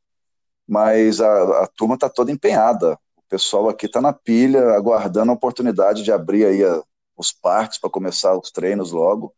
mas 0.67 1.21
a, 1.21 1.63
a 1.63 1.67
turma 1.67 1.95
está 1.95 2.09
toda 2.09 2.31
empenhada. 2.31 2.97
O 3.27 3.29
pessoal 3.29 3.67
aqui 3.67 3.87
está 3.87 3.99
na 3.99 4.13
pilha, 4.13 4.69
aguardando 4.69 5.31
a 5.31 5.35
oportunidade 5.35 6.01
de 6.01 6.13
abrir 6.13 6.45
aí 6.45 6.63
a, 6.63 6.81
os 7.17 7.29
parques 7.29 7.77
para 7.77 7.89
começar 7.89 8.37
os 8.37 8.49
treinos 8.51 8.93
logo. 8.93 9.35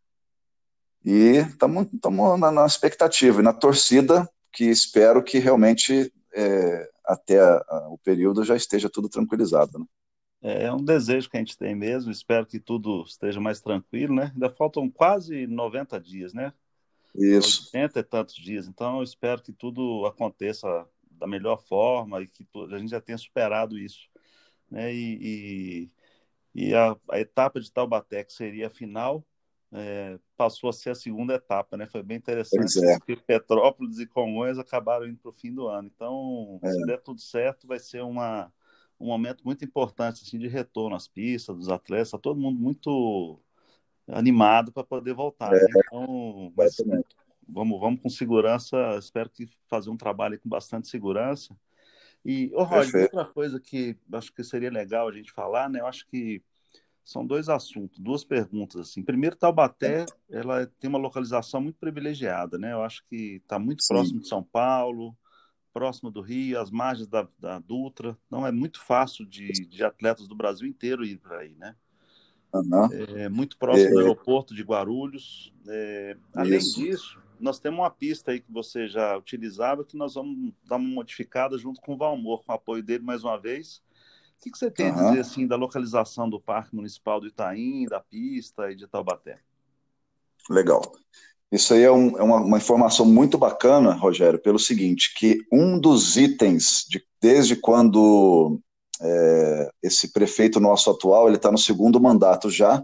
E 1.03 1.37
estamos 1.37 1.87
na, 2.39 2.51
na, 2.51 2.65
expectativa 2.67 3.39
e 3.39 3.43
na 3.43 3.51
torcida, 3.51 4.29
que 4.53 4.65
espero 4.65 5.23
que 5.23 5.39
realmente 5.39 6.13
é, 6.31 6.89
até 7.03 7.39
a, 7.39 7.65
a, 7.67 7.87
o 7.89 7.97
período 7.97 8.43
já 8.43 8.55
esteja 8.55 8.91
tudo 8.91 9.09
tranquilizado. 9.09 9.79
Né? 9.79 9.85
É, 10.43 10.65
é 10.65 10.71
um 10.71 10.85
desejo 10.85 11.27
que 11.27 11.37
a 11.37 11.39
gente 11.39 11.57
tem 11.57 11.73
mesmo, 11.73 12.11
espero 12.11 12.45
que 12.45 12.59
tudo 12.59 13.03
esteja 13.07 13.41
mais 13.41 13.59
tranquilo, 13.59 14.13
né? 14.13 14.31
Ainda 14.35 14.51
faltam 14.51 14.87
quase 14.87 15.47
90 15.47 15.99
dias, 15.99 16.31
né? 16.31 16.53
Isso. 17.15 17.71
80 17.73 17.99
e 17.99 18.03
tantos 18.03 18.35
dias, 18.35 18.67
então 18.67 18.97
eu 18.97 19.03
espero 19.03 19.41
que 19.41 19.51
tudo 19.51 20.05
aconteça 20.05 20.85
da 21.19 21.27
melhor 21.27 21.61
forma 21.61 22.21
e 22.21 22.27
que 22.27 22.47
a 22.71 22.77
gente 22.77 22.89
já 22.89 23.01
tenha 23.01 23.17
superado 23.17 23.77
isso. 23.77 24.09
Né? 24.69 24.93
E, 24.93 25.89
e, 26.55 26.69
e 26.69 26.73
a, 26.73 26.95
a, 27.09 27.19
etapa 27.19 27.59
de 27.59 27.71
Taubaté, 27.71 28.23
que 28.23 28.33
seria 28.33 28.67
a 28.67 28.69
final, 28.69 29.25
é, 29.71 30.17
passou 30.35 30.69
a 30.69 30.73
ser 30.73 30.91
a 30.91 30.95
segunda 30.95 31.35
etapa, 31.35 31.77
né? 31.77 31.85
Foi 31.85 32.01
bem 32.01 32.17
interessante, 32.17 32.83
é. 32.83 32.97
porque 32.97 33.15
Petrópolis 33.15 33.99
e 33.99 34.07
Congonhas 34.07 34.57
acabaram 34.57 35.07
indo 35.07 35.17
para 35.17 35.29
o 35.29 35.33
fim 35.33 35.53
do 35.53 35.67
ano. 35.67 35.91
Então, 35.93 36.59
é. 36.63 36.71
se 36.71 36.85
der 36.85 37.01
tudo 37.01 37.21
certo, 37.21 37.67
vai 37.67 37.77
ser 37.77 38.01
uma, 38.01 38.51
um 38.99 39.07
momento 39.07 39.43
muito 39.43 39.63
importante 39.63 40.23
assim, 40.23 40.39
de 40.39 40.47
retorno 40.47 40.95
às 40.95 41.07
pistas, 41.07 41.55
dos 41.55 41.69
atletas, 41.69 42.11
tá 42.11 42.17
todo 42.17 42.39
mundo 42.39 42.59
muito 42.59 43.39
animado 44.07 44.71
para 44.71 44.83
poder 44.83 45.13
voltar. 45.13 45.53
É. 45.53 45.59
Né? 45.61 45.67
Então, 45.85 46.53
mas, 46.55 46.75
vamos, 47.51 47.79
vamos 47.79 48.01
com 48.01 48.09
segurança, 48.09 48.95
espero 48.97 49.29
que 49.29 49.47
fazer 49.67 49.89
um 49.89 49.97
trabalho 49.97 50.39
com 50.39 50.49
bastante 50.49 50.87
segurança. 50.87 51.55
E, 52.23 52.51
ô, 52.53 52.63
Roger, 52.63 53.03
outra 53.03 53.25
coisa 53.25 53.59
que 53.59 53.95
acho 54.11 54.33
que 54.33 54.43
seria 54.43 54.71
legal 54.71 55.07
a 55.07 55.11
gente 55.11 55.31
falar, 55.31 55.69
né? 55.69 55.79
Eu 55.79 55.87
acho 55.87 56.05
que 56.07 56.41
são 57.03 57.25
dois 57.25 57.49
assuntos, 57.49 57.97
duas 57.99 58.23
perguntas 58.23 58.81
assim. 58.81 59.01
Primeiro, 59.01 59.35
Taubaté, 59.35 60.05
ela 60.29 60.67
tem 60.79 60.89
uma 60.89 60.99
localização 60.99 61.61
muito 61.61 61.79
privilegiada, 61.79 62.57
né? 62.57 62.73
Eu 62.73 62.83
acho 62.83 63.03
que 63.09 63.37
está 63.37 63.57
muito 63.57 63.83
Sim. 63.83 63.93
próximo 63.93 64.19
de 64.19 64.27
São 64.27 64.43
Paulo, 64.43 65.15
próximo 65.73 66.11
do 66.11 66.21
Rio, 66.21 66.59
às 66.59 66.69
margens 66.69 67.07
da, 67.07 67.27
da 67.39 67.57
Dutra. 67.57 68.17
Não 68.29 68.45
é 68.45 68.51
muito 68.51 68.79
fácil 68.79 69.25
de, 69.25 69.51
de 69.51 69.83
atletas 69.83 70.27
do 70.27 70.35
Brasil 70.35 70.67
inteiro 70.67 71.05
ir 71.05 71.17
para 71.17 71.39
aí, 71.39 71.55
né? 71.55 71.75
Uhum. 72.53 72.91
É 73.15 73.29
muito 73.29 73.57
próximo 73.57 73.89
é... 73.89 73.91
do 73.91 73.99
aeroporto 73.99 74.53
de 74.53 74.63
Guarulhos. 74.63 75.53
É... 75.67 76.17
Além 76.33 76.57
Isso. 76.57 76.79
disso, 76.79 77.21
nós 77.39 77.59
temos 77.59 77.79
uma 77.79 77.89
pista 77.89 78.31
aí 78.31 78.39
que 78.39 78.51
você 78.51 78.87
já 78.87 79.17
utilizava 79.17 79.83
que 79.83 79.97
nós 79.97 80.15
vamos 80.15 80.53
dar 80.65 80.77
uma 80.77 80.89
modificada 80.89 81.57
junto 81.57 81.81
com 81.81 81.93
o 81.93 81.97
Valmor, 81.97 82.43
com 82.43 82.51
o 82.51 82.55
apoio 82.55 82.83
dele 82.83 83.03
mais 83.03 83.23
uma 83.23 83.37
vez 83.37 83.81
o 84.39 84.41
que, 84.41 84.51
que 84.51 84.57
você 84.57 84.71
tem 84.71 84.89
uhum. 84.89 84.99
a 84.99 85.09
dizer 85.09 85.19
assim 85.19 85.45
da 85.45 85.57
localização 85.57 86.29
do 86.29 86.39
Parque 86.39 86.73
Municipal 86.73 87.19
do 87.19 87.27
Itaim, 87.27 87.85
da 87.85 87.99
pista 87.99 88.71
e 88.71 88.75
de 88.75 88.87
Taubaté? 88.87 89.39
Legal. 90.49 90.81
Isso 91.51 91.73
aí 91.73 91.83
é, 91.83 91.91
um, 91.91 92.17
é 92.17 92.23
uma, 92.23 92.37
uma, 92.37 92.57
informação 92.57 93.05
muito 93.05 93.37
bacana, 93.37 93.93
Rogério, 93.93 94.39
pelo 94.39 94.57
seguinte, 94.57 95.13
que 95.17 95.39
um 95.51 95.77
dos 95.77 96.15
itens, 96.15 96.85
de, 96.87 97.03
desde 97.21 97.57
quando 97.57 98.61
é, 99.01 99.69
esse 99.83 100.13
prefeito 100.13 100.59
nosso 100.59 100.89
atual, 100.89 101.27
ele 101.27 101.35
está 101.35 101.51
no 101.51 101.57
segundo 101.57 101.99
mandato 101.99 102.49
já, 102.49 102.81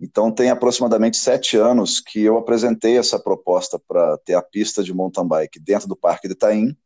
então 0.00 0.30
tem 0.30 0.50
aproximadamente 0.50 1.16
sete 1.16 1.56
anos 1.56 2.00
que 2.00 2.20
eu 2.22 2.36
apresentei 2.36 2.98
essa 2.98 3.18
proposta 3.18 3.78
para 3.78 4.18
ter 4.18 4.34
a 4.34 4.42
pista 4.42 4.82
de 4.82 4.92
mountain 4.92 5.26
bike 5.26 5.58
dentro 5.58 5.88
do 5.88 5.96
Parque 5.96 6.28
de 6.28 6.34
Itaim, 6.34 6.76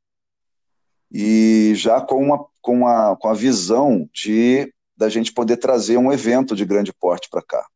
e 1.10 1.72
já 1.74 2.00
com, 2.00 2.22
uma, 2.22 2.46
com, 2.62 2.86
a, 2.86 3.16
com 3.16 3.28
a 3.28 3.34
visão 3.34 4.08
de 4.14 4.72
da 4.96 5.08
gente 5.08 5.32
poder 5.32 5.56
trazer 5.56 5.96
um 5.96 6.12
evento 6.12 6.54
de 6.54 6.64
grande 6.64 6.92
porte 6.92 7.28
para 7.30 7.42
cá. 7.42 7.66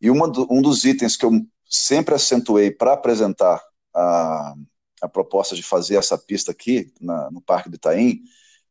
E 0.00 0.10
uma 0.10 0.28
do, 0.28 0.44
um 0.50 0.60
dos 0.60 0.84
itens 0.84 1.16
que 1.16 1.24
eu 1.24 1.30
sempre 1.64 2.16
acentuei 2.16 2.68
para 2.68 2.94
apresentar 2.94 3.62
a, 3.94 4.54
a 5.00 5.08
proposta 5.08 5.54
de 5.54 5.62
fazer 5.62 5.94
essa 5.94 6.18
pista 6.18 6.50
aqui 6.50 6.92
na, 7.00 7.30
no 7.30 7.40
Parque 7.40 7.70
do 7.70 7.76
Itaim 7.76 8.22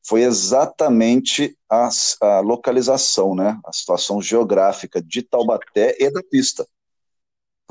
foi 0.03 0.23
exatamente 0.23 1.57
a, 1.69 1.89
a, 2.21 2.39
localização, 2.39 3.35
né, 3.35 3.59
a 3.65 3.71
situação 3.71 4.21
geográfica 4.21 5.01
de 5.01 5.21
Taubaté 5.21 5.95
e 5.99 6.09
da 6.11 6.21
pista 6.23 6.65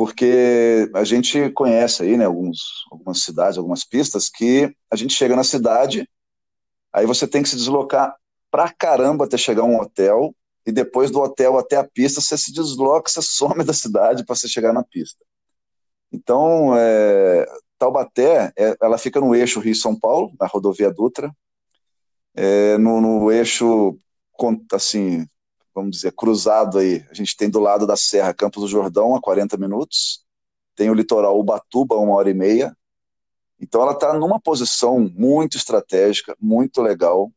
porque 0.01 0.91
a 0.95 1.05
gente 1.05 1.51
conhece 1.51 2.03
aí, 2.03 2.17
né, 2.17 2.25
alguns, 2.25 2.87
algumas 2.91 3.23
cidades, 3.23 3.59
algumas 3.59 3.85
pistas, 3.85 4.31
que 4.31 4.75
a 4.91 4.97
gente 4.97 5.13
chega 5.13 5.37
na 5.37 5.45
cidade, 5.45 6.09
aí 6.91 7.05
você 7.05 7.29
tem 7.29 7.43
que 7.43 7.51
se 7.51 7.57
deslocar 7.57 8.17
pra 8.51 8.73
caramba 8.73 9.27
até 9.27 9.37
chegar 9.37 9.61
a 9.61 9.67
um 9.67 9.79
hotel, 9.79 10.35
e 10.65 10.73
depois 10.73 11.11
do 11.11 11.21
hotel 11.21 11.59
até 11.59 11.77
a 11.77 11.85
pista, 11.85 12.19
você 12.23 12.39
se 12.39 12.51
desloca, 12.51 13.11
você 13.11 13.21
some 13.21 13.63
da 13.63 13.75
cidade 13.75 14.25
para 14.25 14.35
você 14.35 14.49
chegar 14.49 14.73
na 14.73 14.83
pista. 14.83 15.23
Então, 16.11 16.75
é, 16.75 17.45
Taubaté, 17.79 18.55
é, 18.57 18.75
ela 18.81 18.97
fica 18.97 19.21
no 19.21 19.35
eixo 19.35 19.61
Rio-São 19.61 19.95
Paulo, 19.95 20.33
na 20.41 20.47
rodovia 20.47 20.91
Dutra, 20.91 21.31
é, 22.35 22.79
no, 22.79 23.01
no 23.01 23.31
eixo, 23.31 23.99
assim, 24.73 25.27
vamos 25.75 25.93
dizer, 25.93 26.13
cruzado 26.13 26.79
aí. 26.79 27.05
A 27.11 27.15
gente 27.15 27.37
tem 27.37 27.51
do 27.51 27.61
lado 27.61 27.87
da 27.87 27.97
Serra 27.97 28.35
Campos 28.35 28.63
do 28.63 28.69
Jordão, 28.69 29.15
a 29.15 29.21
40 29.21 29.57
minutos, 29.57 30.25
tem 30.75 30.91
o 30.91 30.95
litoral 30.95 31.39
Ubatuba, 31.39 31.97
uma 31.97 32.15
hora 32.15 32.31
e 32.31 32.35
meia. 32.35 32.77
Então 33.61 33.83
ela 33.83 33.93
está 33.93 34.15
numa 34.15 34.41
posição 34.41 34.99
muito 34.99 35.57
estratégica, 35.57 36.35
muito 36.41 36.81
legal, 36.81 37.31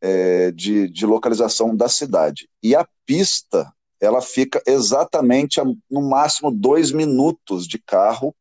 é, 0.00 0.50
de, 0.50 0.88
de 0.88 1.06
localização 1.06 1.74
da 1.74 1.88
cidade. 1.88 2.48
E 2.62 2.74
a 2.74 2.86
pista, 3.06 3.72
ela 4.00 4.20
fica 4.20 4.62
exatamente 4.66 5.60
a, 5.60 5.64
no 5.90 6.02
máximo 6.02 6.50
dois 6.50 6.90
minutos 6.90 7.66
de 7.66 7.78
carro, 7.78 8.34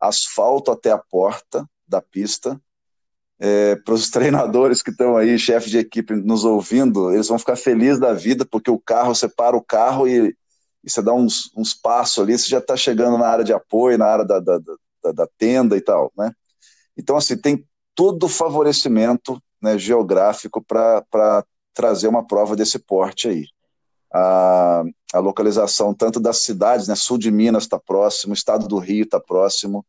asfalto 0.00 0.70
até 0.70 0.90
a 0.90 0.98
porta 0.98 1.68
da 1.86 2.00
pista, 2.00 2.60
é, 3.42 3.74
para 3.74 3.94
os 3.94 4.08
treinadores 4.08 4.80
que 4.80 4.90
estão 4.90 5.16
aí, 5.16 5.36
chefe 5.36 5.68
de 5.68 5.78
equipe 5.78 6.14
nos 6.14 6.44
ouvindo, 6.44 7.12
eles 7.12 7.26
vão 7.26 7.38
ficar 7.38 7.56
felizes 7.56 7.98
da 7.98 8.12
vida, 8.12 8.46
porque 8.46 8.70
o 8.70 8.78
carro, 8.78 9.14
você 9.14 9.28
para 9.28 9.56
o 9.56 9.62
carro 9.62 10.06
e, 10.06 10.34
e 10.84 10.90
você 10.90 11.02
dá 11.02 11.12
uns, 11.12 11.50
uns 11.56 11.74
passos 11.74 12.22
ali, 12.22 12.38
você 12.38 12.48
já 12.48 12.58
está 12.58 12.76
chegando 12.76 13.18
na 13.18 13.26
área 13.26 13.44
de 13.44 13.52
apoio, 13.52 13.98
na 13.98 14.06
área 14.06 14.24
da, 14.24 14.38
da, 14.38 14.58
da, 15.02 15.12
da, 15.12 15.28
tenda 15.36 15.76
e 15.76 15.80
tal, 15.80 16.12
né? 16.16 16.30
Então, 16.96 17.16
assim, 17.16 17.36
tem 17.36 17.66
todo 17.96 18.24
o 18.24 18.28
favorecimento 18.28 19.42
né, 19.60 19.76
geográfico 19.76 20.62
para 20.62 21.44
trazer 21.74 22.06
uma 22.06 22.24
prova 22.24 22.54
desse 22.54 22.78
porte 22.78 23.28
aí. 23.28 23.46
A, 24.14 24.84
a 25.14 25.18
localização 25.18 25.94
tanto 25.94 26.20
das 26.20 26.42
cidades, 26.44 26.86
né, 26.86 26.94
sul 26.94 27.18
de 27.18 27.30
Minas 27.30 27.64
está 27.64 27.78
próximo, 27.78 28.34
estado 28.34 28.68
do 28.68 28.78
Rio 28.78 29.04
está 29.04 29.18
próximo, 29.18 29.84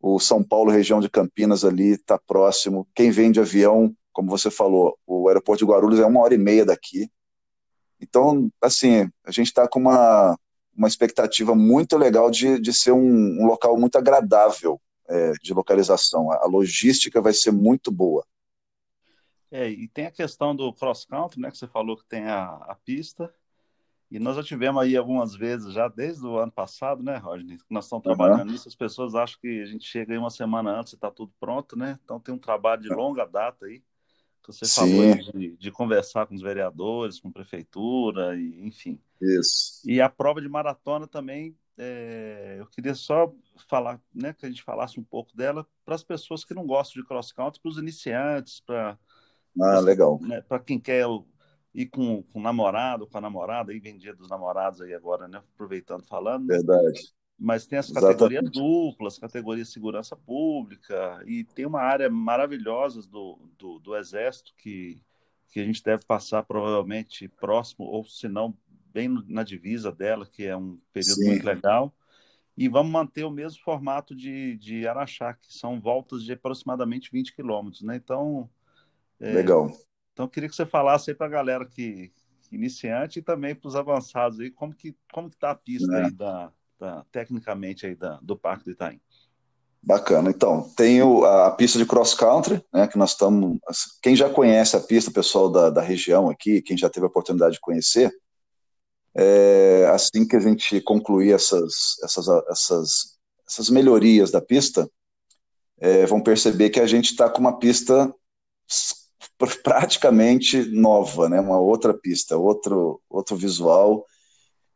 o 0.00 0.18
São 0.18 0.42
Paulo, 0.42 0.70
região 0.70 1.00
de 1.00 1.10
Campinas 1.10 1.64
ali, 1.64 1.90
está 1.90 2.18
próximo. 2.18 2.88
Quem 2.94 3.10
vem 3.10 3.30
de 3.30 3.38
avião, 3.38 3.94
como 4.12 4.30
você 4.30 4.50
falou, 4.50 4.98
o 5.06 5.28
aeroporto 5.28 5.64
de 5.64 5.70
Guarulhos 5.70 6.00
é 6.00 6.06
uma 6.06 6.20
hora 6.20 6.34
e 6.34 6.38
meia 6.38 6.64
daqui. 6.64 7.10
Então, 8.00 8.50
assim, 8.62 9.10
a 9.24 9.30
gente 9.30 9.48
está 9.48 9.68
com 9.68 9.78
uma, 9.78 10.38
uma 10.74 10.88
expectativa 10.88 11.54
muito 11.54 11.98
legal 11.98 12.30
de, 12.30 12.58
de 12.58 12.72
ser 12.72 12.92
um, 12.92 13.42
um 13.42 13.46
local 13.46 13.78
muito 13.78 13.96
agradável 13.96 14.80
é, 15.06 15.32
de 15.42 15.52
localização. 15.52 16.32
A, 16.32 16.44
a 16.44 16.46
logística 16.46 17.20
vai 17.20 17.34
ser 17.34 17.50
muito 17.50 17.90
boa. 17.90 18.24
É, 19.50 19.68
e 19.68 19.88
tem 19.88 20.06
a 20.06 20.12
questão 20.12 20.54
do 20.54 20.72
cross 20.72 21.04
country, 21.04 21.40
né, 21.40 21.50
que 21.50 21.58
você 21.58 21.66
falou 21.66 21.96
que 21.96 22.06
tem 22.08 22.24
a, 22.24 22.44
a 22.44 22.76
pista, 22.84 23.32
e 24.10 24.18
nós 24.18 24.36
já 24.36 24.42
tivemos 24.42 24.82
aí 24.82 24.96
algumas 24.96 25.36
vezes, 25.36 25.72
já 25.72 25.86
desde 25.86 26.26
o 26.26 26.38
ano 26.38 26.50
passado, 26.50 27.02
né, 27.02 27.16
Rodney? 27.16 27.58
Nós 27.68 27.84
estamos 27.84 28.02
trabalhando 28.02 28.46
uhum. 28.46 28.52
nisso, 28.52 28.68
as 28.68 28.74
pessoas 28.74 29.14
acham 29.14 29.38
que 29.40 29.62
a 29.62 29.66
gente 29.66 29.86
chega 29.86 30.12
aí 30.12 30.18
uma 30.18 30.30
semana 30.30 30.78
antes 30.78 30.92
e 30.92 30.96
está 30.96 31.10
tudo 31.10 31.32
pronto, 31.38 31.78
né? 31.78 31.98
Então 32.04 32.18
tem 32.18 32.34
um 32.34 32.38
trabalho 32.38 32.82
de 32.82 32.88
longa 32.88 33.24
data 33.24 33.66
aí, 33.66 33.80
que 34.42 34.52
você 34.52 34.64
Sim. 34.64 34.80
falou 34.80 35.32
de, 35.32 35.56
de, 35.56 35.70
conversar 35.70 36.26
com 36.26 36.34
os 36.34 36.42
vereadores, 36.42 37.20
com 37.20 37.28
a 37.28 37.32
prefeitura, 37.32 38.36
e, 38.36 38.66
enfim. 38.66 38.98
Isso. 39.20 39.82
E 39.84 40.00
a 40.00 40.08
prova 40.08 40.40
de 40.40 40.48
maratona 40.48 41.06
também 41.06 41.56
é, 41.78 42.56
eu 42.58 42.66
queria 42.66 42.94
só 42.94 43.32
falar, 43.68 43.98
né, 44.14 44.34
que 44.34 44.44
a 44.44 44.48
gente 44.48 44.62
falasse 44.62 45.00
um 45.00 45.02
pouco 45.04 45.34
dela 45.34 45.66
para 45.82 45.94
as 45.94 46.02
pessoas 46.02 46.44
que 46.44 46.52
não 46.52 46.66
gostam 46.66 47.00
de 47.00 47.08
cross 47.08 47.32
country, 47.32 47.60
para 47.60 47.70
os 47.70 47.78
iniciantes, 47.78 48.60
para 48.60 48.98
ah, 49.58 49.80
legal. 49.80 50.18
Né, 50.20 50.42
para 50.42 50.58
quem 50.58 50.78
quer 50.78 51.06
ir 51.74 51.86
com, 51.86 52.22
com 52.22 52.38
o 52.38 52.42
namorado, 52.42 53.06
com 53.06 53.18
a 53.18 53.20
namorada, 53.20 53.72
aí 53.72 53.78
vem 53.78 53.96
dia 53.96 54.14
dos 54.14 54.28
namorados 54.28 54.80
aí 54.80 54.94
agora, 54.94 55.28
né, 55.28 55.42
aproveitando 55.54 56.04
falando. 56.04 56.46
Verdade. 56.46 57.12
Mas 57.38 57.66
tem 57.66 57.78
as 57.78 57.90
categorias 57.90 58.50
duplas, 58.50 59.18
categorias 59.18 59.68
de 59.68 59.72
segurança 59.72 60.14
pública, 60.14 61.22
e 61.26 61.44
tem 61.44 61.64
uma 61.64 61.80
área 61.80 62.10
maravilhosa 62.10 63.00
do, 63.08 63.38
do, 63.58 63.78
do 63.78 63.96
Exército 63.96 64.52
que, 64.58 65.00
que 65.48 65.60
a 65.60 65.64
gente 65.64 65.82
deve 65.82 66.04
passar 66.04 66.42
provavelmente 66.42 67.28
próximo, 67.28 67.86
ou 67.86 68.04
se 68.04 68.28
não, 68.28 68.54
bem 68.92 69.08
na 69.28 69.42
divisa 69.42 69.90
dela, 69.90 70.26
que 70.26 70.44
é 70.44 70.56
um 70.56 70.78
período 70.92 71.14
Sim. 71.14 71.28
muito 71.28 71.46
legal. 71.46 71.94
E 72.56 72.68
vamos 72.68 72.92
manter 72.92 73.24
o 73.24 73.30
mesmo 73.30 73.62
formato 73.62 74.14
de, 74.14 74.56
de 74.58 74.86
Araxá, 74.86 75.32
que 75.32 75.50
são 75.50 75.80
voltas 75.80 76.22
de 76.22 76.32
aproximadamente 76.32 77.10
20 77.10 77.34
quilômetros, 77.34 77.80
né? 77.80 77.96
Então. 77.96 78.50
É, 79.18 79.32
legal. 79.32 79.70
Então, 80.12 80.26
eu 80.26 80.28
queria 80.30 80.48
que 80.48 80.54
você 80.54 80.66
falasse 80.66 81.10
aí 81.10 81.16
para 81.16 81.26
a 81.26 81.30
galera 81.30 81.64
que, 81.64 82.12
iniciante 82.52 83.18
e 83.18 83.22
também 83.22 83.54
para 83.54 83.68
os 83.68 83.76
avançados 83.76 84.40
aí, 84.40 84.50
como 84.50 84.74
que 84.74 84.96
como 85.12 85.28
que 85.28 85.36
está 85.36 85.50
a 85.50 85.54
pista 85.54 85.92
é. 85.96 86.04
aí 86.04 86.10
da, 86.10 86.52
da, 86.78 87.04
tecnicamente 87.12 87.86
aí 87.86 87.94
da, 87.94 88.18
do 88.22 88.36
Parque 88.36 88.64
do 88.64 88.70
Itaim. 88.70 89.00
Bacana. 89.82 90.28
Então, 90.28 90.68
tem 90.76 91.02
o, 91.02 91.24
a 91.24 91.50
pista 91.52 91.78
de 91.78 91.86
cross 91.86 92.12
country, 92.12 92.62
né, 92.72 92.86
que 92.86 92.98
nós 92.98 93.12
estamos. 93.12 93.58
Quem 94.02 94.14
já 94.14 94.28
conhece 94.28 94.76
a 94.76 94.80
pista, 94.80 95.10
pessoal 95.10 95.50
da, 95.50 95.70
da 95.70 95.80
região 95.80 96.28
aqui, 96.28 96.60
quem 96.60 96.76
já 96.76 96.90
teve 96.90 97.06
a 97.06 97.08
oportunidade 97.08 97.54
de 97.54 97.60
conhecer, 97.60 98.12
é, 99.14 99.90
assim 99.92 100.26
que 100.26 100.36
a 100.36 100.40
gente 100.40 100.80
concluir 100.82 101.32
essas, 101.32 101.98
essas, 102.04 102.28
essas, 102.50 103.18
essas 103.48 103.70
melhorias 103.70 104.30
da 104.30 104.40
pista, 104.40 104.88
é, 105.78 106.04
vão 106.04 106.20
perceber 106.20 106.68
que 106.68 106.80
a 106.80 106.86
gente 106.86 107.12
está 107.12 107.30
com 107.30 107.40
uma 107.40 107.58
pista 107.58 108.14
praticamente 109.62 110.64
nova, 110.70 111.28
né? 111.28 111.40
uma 111.40 111.58
outra 111.58 111.94
pista, 111.94 112.36
outro, 112.36 113.00
outro 113.08 113.36
visual, 113.36 114.04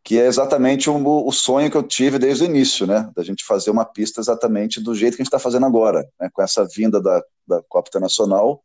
que 0.03 0.19
é 0.19 0.27
exatamente 0.27 0.89
o, 0.89 1.27
o 1.27 1.33
sonho 1.33 1.71
que 1.71 1.77
eu 1.77 1.83
tive 1.83 2.19
desde 2.19 2.45
o 2.45 2.47
início, 2.47 2.87
né? 2.87 3.11
da 3.15 3.23
gente 3.23 3.45
fazer 3.45 3.71
uma 3.71 3.85
pista 3.85 4.21
exatamente 4.21 4.81
do 4.81 4.95
jeito 4.95 5.17
que 5.17 5.23
a 5.23 5.25
gente 5.25 5.29
está 5.29 5.39
fazendo 5.39 5.67
agora, 5.67 6.09
né? 6.21 6.29
com 6.33 6.43
essa 6.43 6.67
vinda 6.67 7.01
da, 7.01 7.23
da 7.47 7.63
Copa 7.69 7.89
Internacional, 7.89 8.63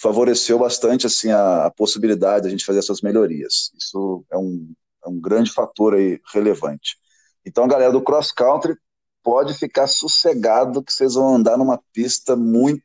favoreceu 0.00 0.58
bastante 0.58 1.06
assim 1.06 1.30
a, 1.30 1.66
a 1.66 1.70
possibilidade 1.70 2.42
de 2.42 2.48
a 2.48 2.50
gente 2.50 2.64
fazer 2.64 2.78
essas 2.78 3.00
melhorias. 3.00 3.70
Isso 3.78 4.24
é 4.30 4.38
um, 4.38 4.72
é 5.04 5.08
um 5.08 5.20
grande 5.20 5.52
fator 5.52 5.94
aí 5.94 6.20
relevante. 6.32 6.96
Então, 7.44 7.64
a 7.64 7.68
galera 7.68 7.92
do 7.92 8.02
cross 8.02 8.32
country 8.32 8.76
pode 9.22 9.54
ficar 9.54 9.86
sossegado 9.86 10.82
que 10.82 10.92
vocês 10.92 11.14
vão 11.14 11.34
andar 11.34 11.56
numa 11.56 11.80
pista 11.92 12.34
muito 12.34 12.82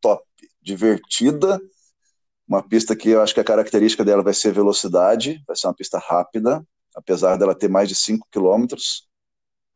top, 0.00 0.24
divertida, 0.62 1.60
uma 2.48 2.62
pista 2.62 2.96
que 2.96 3.10
eu 3.10 3.20
acho 3.20 3.34
que 3.34 3.40
a 3.40 3.44
característica 3.44 4.02
dela 4.02 4.22
vai 4.22 4.32
ser 4.32 4.52
velocidade, 4.52 5.42
vai 5.46 5.54
ser 5.54 5.66
uma 5.66 5.74
pista 5.74 5.98
rápida, 5.98 6.66
apesar 6.96 7.36
dela 7.36 7.54
ter 7.54 7.68
mais 7.68 7.88
de 7.88 7.94
5 7.94 8.26
quilômetros, 8.32 9.06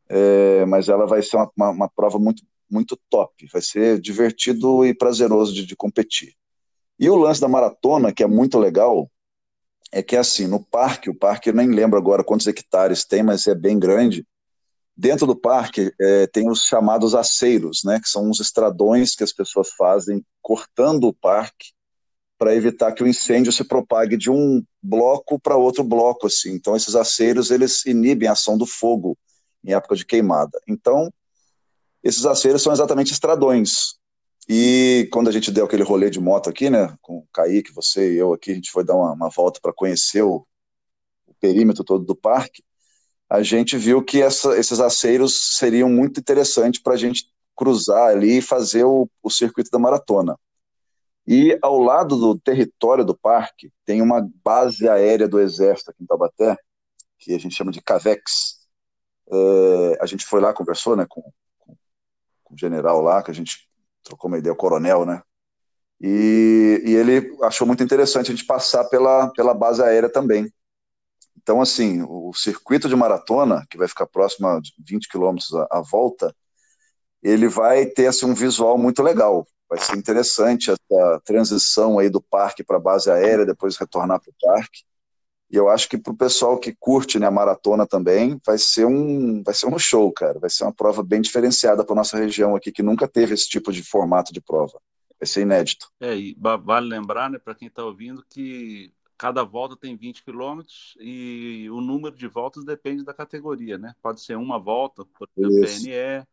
é, 0.09 0.65
mas 0.65 0.89
ela 0.89 1.05
vai 1.05 1.21
ser 1.21 1.37
uma, 1.37 1.51
uma, 1.55 1.69
uma, 1.69 1.89
prova 1.89 2.17
muito, 2.17 2.43
muito 2.69 2.99
top, 3.09 3.47
vai 3.53 3.61
ser 3.61 4.01
divertido 4.01 4.83
e 4.83 4.93
prazeroso 4.93 5.53
de, 5.53 5.65
de 5.65 5.75
competir. 5.75 6.33
E 6.99 7.09
o 7.09 7.15
lance 7.15 7.39
da 7.39 7.47
maratona, 7.47 8.11
que 8.11 8.23
é 8.23 8.27
muito 8.27 8.57
legal, 8.57 9.09
é 9.91 10.01
que 10.01 10.17
assim, 10.17 10.47
no 10.47 10.63
parque, 10.63 11.11
o 11.11 11.15
parque 11.15 11.49
eu 11.49 11.53
nem 11.53 11.67
lembro 11.67 11.97
agora 11.97 12.23
quantos 12.23 12.47
hectares 12.47 13.05
tem, 13.05 13.21
mas 13.21 13.45
é 13.45 13.53
bem 13.53 13.77
grande. 13.77 14.25
Dentro 14.97 15.27
do 15.27 15.35
parque 15.35 15.93
é, 16.01 16.27
tem 16.27 16.49
os 16.49 16.63
chamados 16.63 17.13
aceiros, 17.13 17.81
né, 17.85 17.99
que 17.99 18.09
são 18.09 18.29
uns 18.29 18.39
estradões 18.39 19.15
que 19.15 19.23
as 19.23 19.31
pessoas 19.31 19.69
fazem 19.77 20.25
cortando 20.41 21.07
o 21.07 21.13
parque 21.13 21.72
para 22.43 22.53
evitar 22.53 22.91
que 22.91 23.01
o 23.01 23.07
incêndio 23.07 23.53
se 23.53 23.63
propague 23.63 24.17
de 24.17 24.29
um 24.29 24.61
bloco 24.81 25.39
para 25.39 25.55
outro 25.55 25.81
bloco, 25.81 26.27
assim. 26.27 26.51
Então 26.51 26.75
esses 26.75 26.93
aceiros 26.93 27.49
eles 27.49 27.85
inibem 27.85 28.27
a 28.27 28.33
ação 28.33 28.57
do 28.57 28.65
fogo 28.65 29.17
em 29.63 29.71
época 29.71 29.95
de 29.95 30.05
queimada. 30.05 30.59
Então 30.67 31.09
esses 32.03 32.25
aceiros 32.25 32.61
são 32.61 32.73
exatamente 32.73 33.13
estradões. 33.13 33.69
E 34.49 35.07
quando 35.09 35.29
a 35.29 35.31
gente 35.31 35.51
deu 35.51 35.63
aquele 35.63 35.83
rolê 35.83 36.09
de 36.09 36.19
moto 36.19 36.49
aqui, 36.49 36.69
né, 36.69 36.93
com 37.01 37.19
o 37.19 37.27
Kaique, 37.31 37.71
você 37.71 38.13
e 38.13 38.17
eu 38.17 38.33
aqui, 38.33 38.51
a 38.51 38.55
gente 38.55 38.71
foi 38.71 38.83
dar 38.83 38.95
uma, 38.97 39.13
uma 39.13 39.29
volta 39.29 39.61
para 39.61 39.71
conhecer 39.71 40.21
o, 40.21 40.45
o, 41.25 41.33
perímetro 41.39 41.81
todo 41.81 42.03
do 42.03 42.13
parque, 42.13 42.61
a 43.29 43.41
gente 43.41 43.77
viu 43.77 44.03
que 44.03 44.21
essa, 44.21 44.57
esses 44.57 44.81
aceiros 44.81 45.55
seriam 45.57 45.87
muito 45.87 46.19
interessantes 46.19 46.81
para 46.81 46.95
a 46.95 46.97
gente 46.97 47.25
cruzar 47.55 48.09
ali 48.09 48.39
e 48.39 48.41
fazer 48.41 48.83
o, 48.83 49.09
o 49.23 49.29
circuito 49.29 49.71
da 49.71 49.79
maratona. 49.79 50.37
E 51.25 51.57
ao 51.61 51.79
lado 51.79 52.17
do 52.17 52.37
território 52.37 53.05
do 53.05 53.17
parque 53.17 53.71
tem 53.85 54.01
uma 54.01 54.29
base 54.43 54.87
aérea 54.89 55.27
do 55.27 55.39
Exército 55.39 55.91
aqui 55.91 56.03
em 56.03 56.05
Taubaté, 56.05 56.57
que 57.17 57.33
a 57.33 57.39
gente 57.39 57.55
chama 57.55 57.71
de 57.71 57.81
CAVEX. 57.81 58.67
É, 59.31 59.97
a 60.01 60.05
gente 60.05 60.25
foi 60.25 60.41
lá, 60.41 60.53
conversou 60.53 60.95
né, 60.97 61.05
com, 61.07 61.21
com, 61.59 61.75
com 62.43 62.53
o 62.53 62.57
general 62.57 63.01
lá, 63.01 63.23
que 63.23 63.31
a 63.31 63.33
gente 63.33 63.69
trocou 64.03 64.27
uma 64.27 64.37
ideia, 64.37 64.51
o 64.53 64.57
coronel, 64.57 65.05
né? 65.05 65.21
E, 66.01 66.81
e, 66.85 66.95
ele 66.95 67.33
achou 67.43 67.65
muito 67.65 67.81
interessante 67.81 68.29
a 68.29 68.35
gente 68.35 68.45
passar 68.45 68.83
pela, 68.85 69.31
pela 69.31 69.53
base 69.53 69.81
aérea 69.81 70.09
também. 70.09 70.51
Então, 71.37 71.61
assim, 71.61 72.01
o 72.01 72.33
circuito 72.33 72.89
de 72.89 72.95
maratona, 72.95 73.65
que 73.69 73.77
vai 73.77 73.87
ficar 73.87 74.05
próximo 74.07 74.47
a 74.47 74.59
20 74.85 75.07
quilômetros 75.07 75.53
à 75.71 75.81
volta, 75.81 76.35
ele 77.21 77.47
vai 77.47 77.85
ter 77.85 78.07
assim, 78.07 78.25
um 78.25 78.33
visual 78.33 78.77
muito 78.77 79.01
legal. 79.01 79.47
Vai 79.73 79.81
ser 79.81 79.97
interessante 79.97 80.69
essa 80.69 81.19
transição 81.25 81.97
aí 81.97 82.07
do 82.07 82.21
parque 82.21 82.63
para 82.63 82.77
a 82.77 82.79
base 82.79 83.09
aérea, 83.09 83.43
depois 83.43 83.75
retornar 83.75 84.21
para 84.21 84.29
o 84.29 84.35
parque. 84.39 84.83
E 85.49 85.55
eu 85.55 85.67
acho 85.67 85.89
que 85.89 85.97
para 85.97 86.13
o 86.13 86.15
pessoal 86.15 86.59
que 86.59 86.75
curte 86.79 87.17
né, 87.17 87.25
a 87.25 87.31
maratona 87.31 87.87
também, 87.87 88.39
vai 88.45 88.59
ser, 88.59 88.85
um, 88.85 89.41
vai 89.41 89.51
ser 89.55 89.65
um 89.65 89.79
show, 89.79 90.11
cara. 90.11 90.37
Vai 90.37 90.51
ser 90.51 90.63
uma 90.63 90.71
prova 90.71 91.01
bem 91.01 91.21
diferenciada 91.21 91.83
para 91.83 91.95
nossa 91.95 92.15
região 92.17 92.55
aqui, 92.55 92.71
que 92.71 92.83
nunca 92.83 93.07
teve 93.07 93.33
esse 93.33 93.49
tipo 93.49 93.71
de 93.71 93.81
formato 93.81 94.31
de 94.31 94.39
prova. 94.39 94.79
Vai 95.19 95.25
ser 95.25 95.41
inédito. 95.41 95.87
É, 95.99 96.15
e 96.15 96.37
vale 96.39 96.87
lembrar, 96.87 97.31
né, 97.31 97.39
para 97.39 97.55
quem 97.55 97.67
está 97.67 97.83
ouvindo, 97.83 98.23
que 98.29 98.93
cada 99.17 99.43
volta 99.43 99.75
tem 99.75 99.97
20 99.97 100.23
quilômetros 100.23 100.95
e 100.99 101.67
o 101.71 101.81
número 101.81 102.15
de 102.15 102.27
voltas 102.27 102.63
depende 102.63 103.03
da 103.03 103.13
categoria, 103.13 103.79
né? 103.79 103.95
Pode 104.03 104.21
ser 104.21 104.37
uma 104.37 104.59
volta 104.59 105.03
por 105.17 105.27
PNE, 105.29 106.23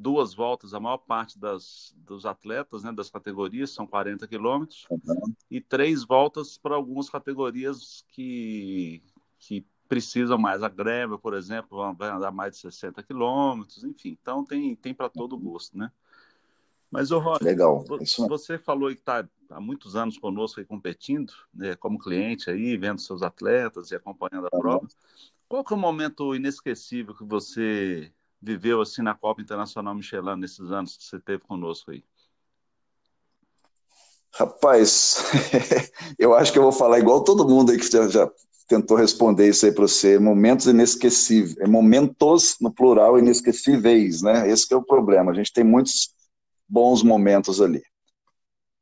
duas 0.00 0.32
voltas, 0.32 0.72
a 0.72 0.80
maior 0.80 0.98
parte 0.98 1.38
das, 1.38 1.94
dos 1.98 2.24
atletas, 2.24 2.82
né, 2.82 2.90
das 2.90 3.10
categorias, 3.10 3.70
são 3.70 3.86
40 3.86 4.26
quilômetros, 4.26 4.86
uhum. 4.90 5.34
e 5.50 5.60
três 5.60 6.04
voltas 6.04 6.56
para 6.56 6.74
algumas 6.74 7.10
categorias 7.10 8.04
que, 8.08 9.02
que 9.38 9.64
precisam 9.86 10.38
mais. 10.38 10.62
A 10.62 10.68
greve, 10.68 11.18
por 11.18 11.34
exemplo, 11.34 11.94
vai 11.94 12.10
andar 12.10 12.30
mais 12.30 12.54
de 12.54 12.60
60 12.60 13.02
quilômetros, 13.02 13.84
enfim, 13.84 14.16
então 14.20 14.44
tem, 14.44 14.74
tem 14.74 14.94
para 14.94 15.08
todo 15.08 15.36
gosto, 15.36 15.76
né? 15.76 15.92
Mas, 16.90 17.12
ô, 17.12 17.20
Roger, 17.20 17.44
Legal. 17.44 17.84
você 18.28 18.58
falou 18.58 18.88
que 18.88 18.96
está 18.96 19.28
há 19.48 19.60
muitos 19.60 19.94
anos 19.94 20.18
conosco 20.18 20.58
aí 20.58 20.66
competindo, 20.66 21.32
né, 21.54 21.76
como 21.76 21.98
cliente 21.98 22.50
aí, 22.50 22.76
vendo 22.76 23.00
seus 23.00 23.22
atletas 23.22 23.92
e 23.92 23.94
acompanhando 23.94 24.48
a 24.50 24.56
uhum. 24.56 24.60
prova. 24.60 24.88
Qual 25.48 25.62
que 25.62 25.72
é 25.72 25.76
o 25.76 25.78
momento 25.78 26.34
inesquecível 26.34 27.14
que 27.14 27.24
você 27.24 28.12
viveu 28.40 28.80
assim 28.80 29.02
na 29.02 29.14
Copa 29.14 29.42
Internacional 29.42 29.94
Michelin 29.94 30.36
nesses 30.36 30.70
anos 30.70 30.96
que 30.96 31.04
você 31.04 31.18
teve 31.20 31.42
conosco 31.44 31.90
aí? 31.90 32.04
Rapaz, 34.32 35.24
eu 36.18 36.34
acho 36.34 36.52
que 36.52 36.58
eu 36.58 36.62
vou 36.62 36.72
falar 36.72 36.98
igual 36.98 37.24
todo 37.24 37.48
mundo 37.48 37.72
aí 37.72 37.78
que 37.78 37.90
já, 37.90 38.30
tentou 38.70 38.96
responder 38.96 39.48
isso 39.48 39.66
aí 39.66 39.72
para 39.72 39.82
você, 39.82 40.16
momentos 40.16 40.66
inesquecíveis, 40.66 41.56
é 41.58 41.66
momentos 41.66 42.54
no 42.60 42.72
plural 42.72 43.18
inesquecíveis, 43.18 44.22
né? 44.22 44.48
Esse 44.48 44.72
é 44.72 44.76
o 44.76 44.82
problema. 44.82 45.32
A 45.32 45.34
gente 45.34 45.52
tem 45.52 45.64
muitos 45.64 46.14
bons 46.68 47.02
momentos 47.02 47.60
ali. 47.60 47.82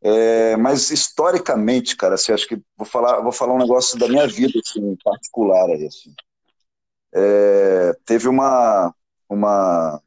É, 0.02 0.56
mas 0.58 0.90
historicamente, 0.90 1.96
cara, 1.96 2.16
assim, 2.16 2.32
acho 2.32 2.46
que 2.46 2.60
vou 2.76 2.86
falar, 2.86 3.20
vou 3.22 3.32
falar 3.32 3.54
um 3.54 3.58
negócio 3.58 3.98
da 3.98 4.06
minha 4.06 4.26
vida 4.28 4.60
assim, 4.62 4.90
em 4.90 4.96
particular 5.02 5.70
aí, 5.70 5.86
assim. 5.86 6.14
É, 7.14 7.96
teve 8.04 8.28
uma 8.28 8.94
uma, 9.28 10.00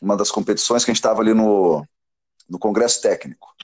uma 0.00 0.16
das 0.16 0.30
competições 0.30 0.84
que 0.84 0.90
a 0.90 0.94
gente 0.94 1.00
estava 1.00 1.20
ali 1.20 1.34
no, 1.34 1.86
no 2.48 2.58
Congresso 2.58 3.00
Técnico. 3.00 3.54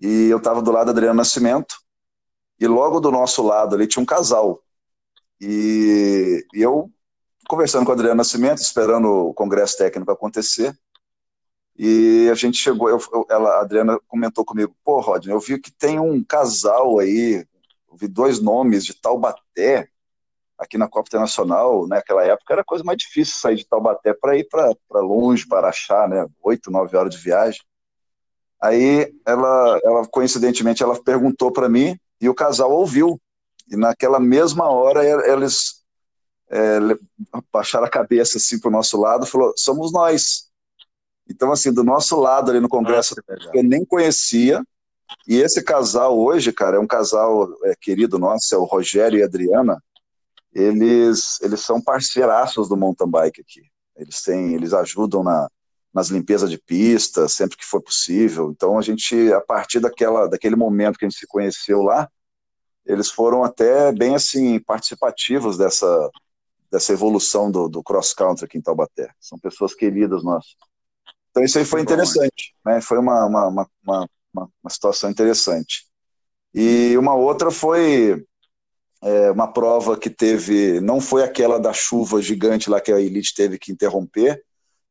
E 0.00 0.26
eu 0.28 0.38
estava 0.38 0.60
do 0.60 0.70
lado 0.70 0.86
do 0.86 0.90
Adriano 0.90 1.16
Nascimento, 1.16 1.76
e 2.58 2.66
logo 2.66 3.00
do 3.00 3.10
nosso 3.10 3.42
lado 3.42 3.74
ali 3.74 3.86
tinha 3.86 4.02
um 4.02 4.06
casal. 4.06 4.62
E, 5.40 6.44
e 6.54 6.62
eu 6.62 6.90
conversando 7.48 7.84
com 7.84 7.90
o 7.90 7.94
Adriano 7.94 8.16
Nascimento, 8.16 8.58
esperando 8.58 9.08
o 9.08 9.34
Congresso 9.34 9.78
Técnico 9.78 10.10
acontecer, 10.10 10.76
e 11.78 12.28
a 12.30 12.34
gente 12.34 12.56
chegou, 12.56 12.88
eu, 12.88 12.98
ela, 13.28 13.50
a 13.56 13.60
Adriana 13.60 14.00
comentou 14.08 14.44
comigo, 14.44 14.74
pô, 14.82 15.00
Rodney, 15.00 15.34
eu 15.34 15.40
vi 15.40 15.58
que 15.58 15.70
tem 15.70 16.00
um 16.00 16.24
casal 16.24 16.98
aí, 16.98 17.46
vi 17.98 18.08
dois 18.08 18.40
nomes 18.40 18.84
de 18.84 18.94
Taubaté, 18.94 19.88
aqui 20.58 20.78
na 20.78 20.88
Copa 20.88 21.08
Internacional, 21.08 21.86
naquela 21.86 22.24
época, 22.24 22.54
era 22.54 22.62
a 22.62 22.64
coisa 22.64 22.84
mais 22.84 22.98
difícil 22.98 23.38
sair 23.38 23.56
de 23.56 23.66
Taubaté 23.66 24.14
para 24.14 24.36
ir 24.36 24.48
para 24.48 25.00
longe, 25.00 25.46
para 25.46 25.68
achar, 25.68 26.08
né? 26.08 26.26
Oito, 26.42 26.70
nove 26.70 26.96
horas 26.96 27.14
de 27.14 27.20
viagem. 27.20 27.60
Aí 28.60 29.14
ela, 29.26 29.80
ela 29.84 30.06
coincidentemente, 30.06 30.82
ela 30.82 31.00
perguntou 31.02 31.52
para 31.52 31.68
mim 31.68 31.98
e 32.20 32.28
o 32.28 32.34
casal 32.34 32.72
ouviu. 32.72 33.20
E 33.70 33.76
naquela 33.76 34.20
mesma 34.20 34.70
hora 34.70 35.04
eles 35.30 35.84
é, 36.48 36.78
baixaram 37.52 37.86
a 37.86 37.90
cabeça 37.90 38.38
assim 38.38 38.58
para 38.58 38.68
o 38.68 38.72
nosso 38.72 38.98
lado, 38.98 39.26
falou: 39.26 39.52
somos 39.56 39.92
nós. 39.92 40.46
Então, 41.28 41.50
assim, 41.50 41.72
do 41.72 41.82
nosso 41.82 42.18
lado 42.18 42.50
ali 42.50 42.60
no 42.60 42.68
Congresso, 42.68 43.16
Nossa, 43.28 43.50
eu 43.52 43.62
nem 43.62 43.84
conhecia. 43.84 44.62
E 45.26 45.36
esse 45.36 45.62
casal 45.62 46.18
hoje, 46.18 46.52
cara, 46.52 46.76
é 46.76 46.80
um 46.80 46.86
casal 46.86 47.48
é, 47.64 47.74
querido 47.80 48.18
nosso, 48.18 48.54
é 48.54 48.58
o 48.58 48.64
Rogério 48.64 49.18
e 49.18 49.22
a 49.22 49.26
Adriana. 49.26 49.82
Eles, 50.52 51.40
eles 51.42 51.60
são 51.60 51.80
parceiraços 51.80 52.68
do 52.68 52.76
mountain 52.76 53.08
bike 53.10 53.40
aqui. 53.40 53.62
Eles 53.96 54.22
têm, 54.22 54.54
eles 54.54 54.72
ajudam 54.72 55.22
na, 55.22 55.48
nas 55.92 56.08
limpezas 56.08 56.50
de 56.50 56.58
pista, 56.58 57.28
sempre 57.28 57.56
que 57.56 57.64
for 57.64 57.82
possível. 57.82 58.50
Então 58.50 58.78
a 58.78 58.82
gente, 58.82 59.32
a 59.32 59.40
partir 59.40 59.80
daquela, 59.80 60.28
daquele 60.28 60.56
momento 60.56 60.98
que 60.98 61.04
a 61.04 61.08
gente 61.08 61.18
se 61.18 61.26
conheceu 61.26 61.82
lá, 61.82 62.08
eles 62.84 63.10
foram 63.10 63.42
até 63.42 63.92
bem 63.92 64.14
assim 64.14 64.60
participativos 64.60 65.56
dessa, 65.56 66.10
dessa 66.70 66.92
evolução 66.92 67.50
do, 67.50 67.68
do 67.68 67.82
cross 67.82 68.12
country 68.12 68.44
aqui 68.44 68.58
em 68.58 68.62
Taubaté. 68.62 69.10
São 69.20 69.38
pessoas 69.38 69.74
queridas 69.74 70.22
nossas. 70.22 70.54
Então 71.30 71.42
isso 71.42 71.58
aí 71.58 71.64
foi 71.64 71.80
interessante, 71.80 72.54
né? 72.64 72.80
Foi 72.80 72.98
uma, 72.98 73.26
uma, 73.26 73.46
uma, 73.48 73.68
uma, 73.84 74.08
uma 74.62 74.70
situação 74.70 75.10
interessante. 75.10 75.86
E 76.54 76.96
uma 76.96 77.14
outra 77.14 77.50
foi 77.50 78.24
é, 79.02 79.30
uma 79.30 79.52
prova 79.52 79.96
que 79.96 80.10
teve, 80.10 80.80
não 80.80 81.00
foi 81.00 81.22
aquela 81.22 81.58
da 81.58 81.72
chuva 81.72 82.20
gigante 82.22 82.70
lá 82.70 82.80
que 82.80 82.92
a 82.92 83.00
Elite 83.00 83.34
teve 83.34 83.58
que 83.58 83.72
interromper, 83.72 84.42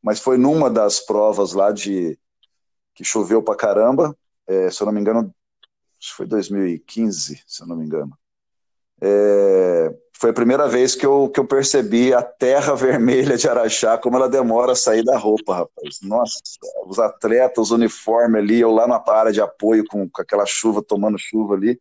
mas 0.02 0.20
foi 0.20 0.38
numa 0.38 0.70
das 0.70 1.00
provas 1.00 1.54
lá 1.54 1.72
de 1.72 2.18
que 2.94 3.04
choveu 3.04 3.44
pra 3.44 3.56
caramba, 3.56 4.16
é, 4.48 4.70
se 4.70 4.82
eu 4.82 4.86
não 4.86 4.94
me 4.94 5.02
engano, 5.02 5.34
acho 6.00 6.12
que 6.12 6.18
foi 6.18 6.28
2015, 6.28 7.44
se 7.46 7.64
eu 7.64 7.68
não 7.68 7.76
me 7.76 7.86
engano. 7.86 8.18
É, 9.02 9.94
foi 10.18 10.30
a 10.30 10.34
primeira 10.34 10.68
vez 10.68 10.96
que 10.96 11.06
eu, 11.06 11.30
que 11.30 11.40
eu 11.40 11.46
percebi 11.46 12.14
a 12.14 12.22
terra 12.22 12.74
vermelha 12.76 13.38
de 13.38 13.48
Araxá, 13.48 13.98
como 13.98 14.16
ela 14.16 14.30
demora 14.30 14.72
a 14.72 14.76
sair 14.76 15.04
da 15.04 15.18
roupa, 15.18 15.56
rapaz. 15.56 16.00
Nossa, 16.02 16.40
os 16.88 17.00
atletas, 17.00 17.66
os 17.66 17.72
uniformes 17.72 18.42
ali, 18.42 18.60
eu 18.60 18.72
lá 18.72 18.88
na 18.88 19.04
área 19.08 19.32
de 19.32 19.42
apoio 19.42 19.84
com, 19.86 20.10
com 20.10 20.22
aquela 20.22 20.46
chuva, 20.46 20.82
tomando 20.82 21.18
chuva 21.18 21.56
ali. 21.56 21.80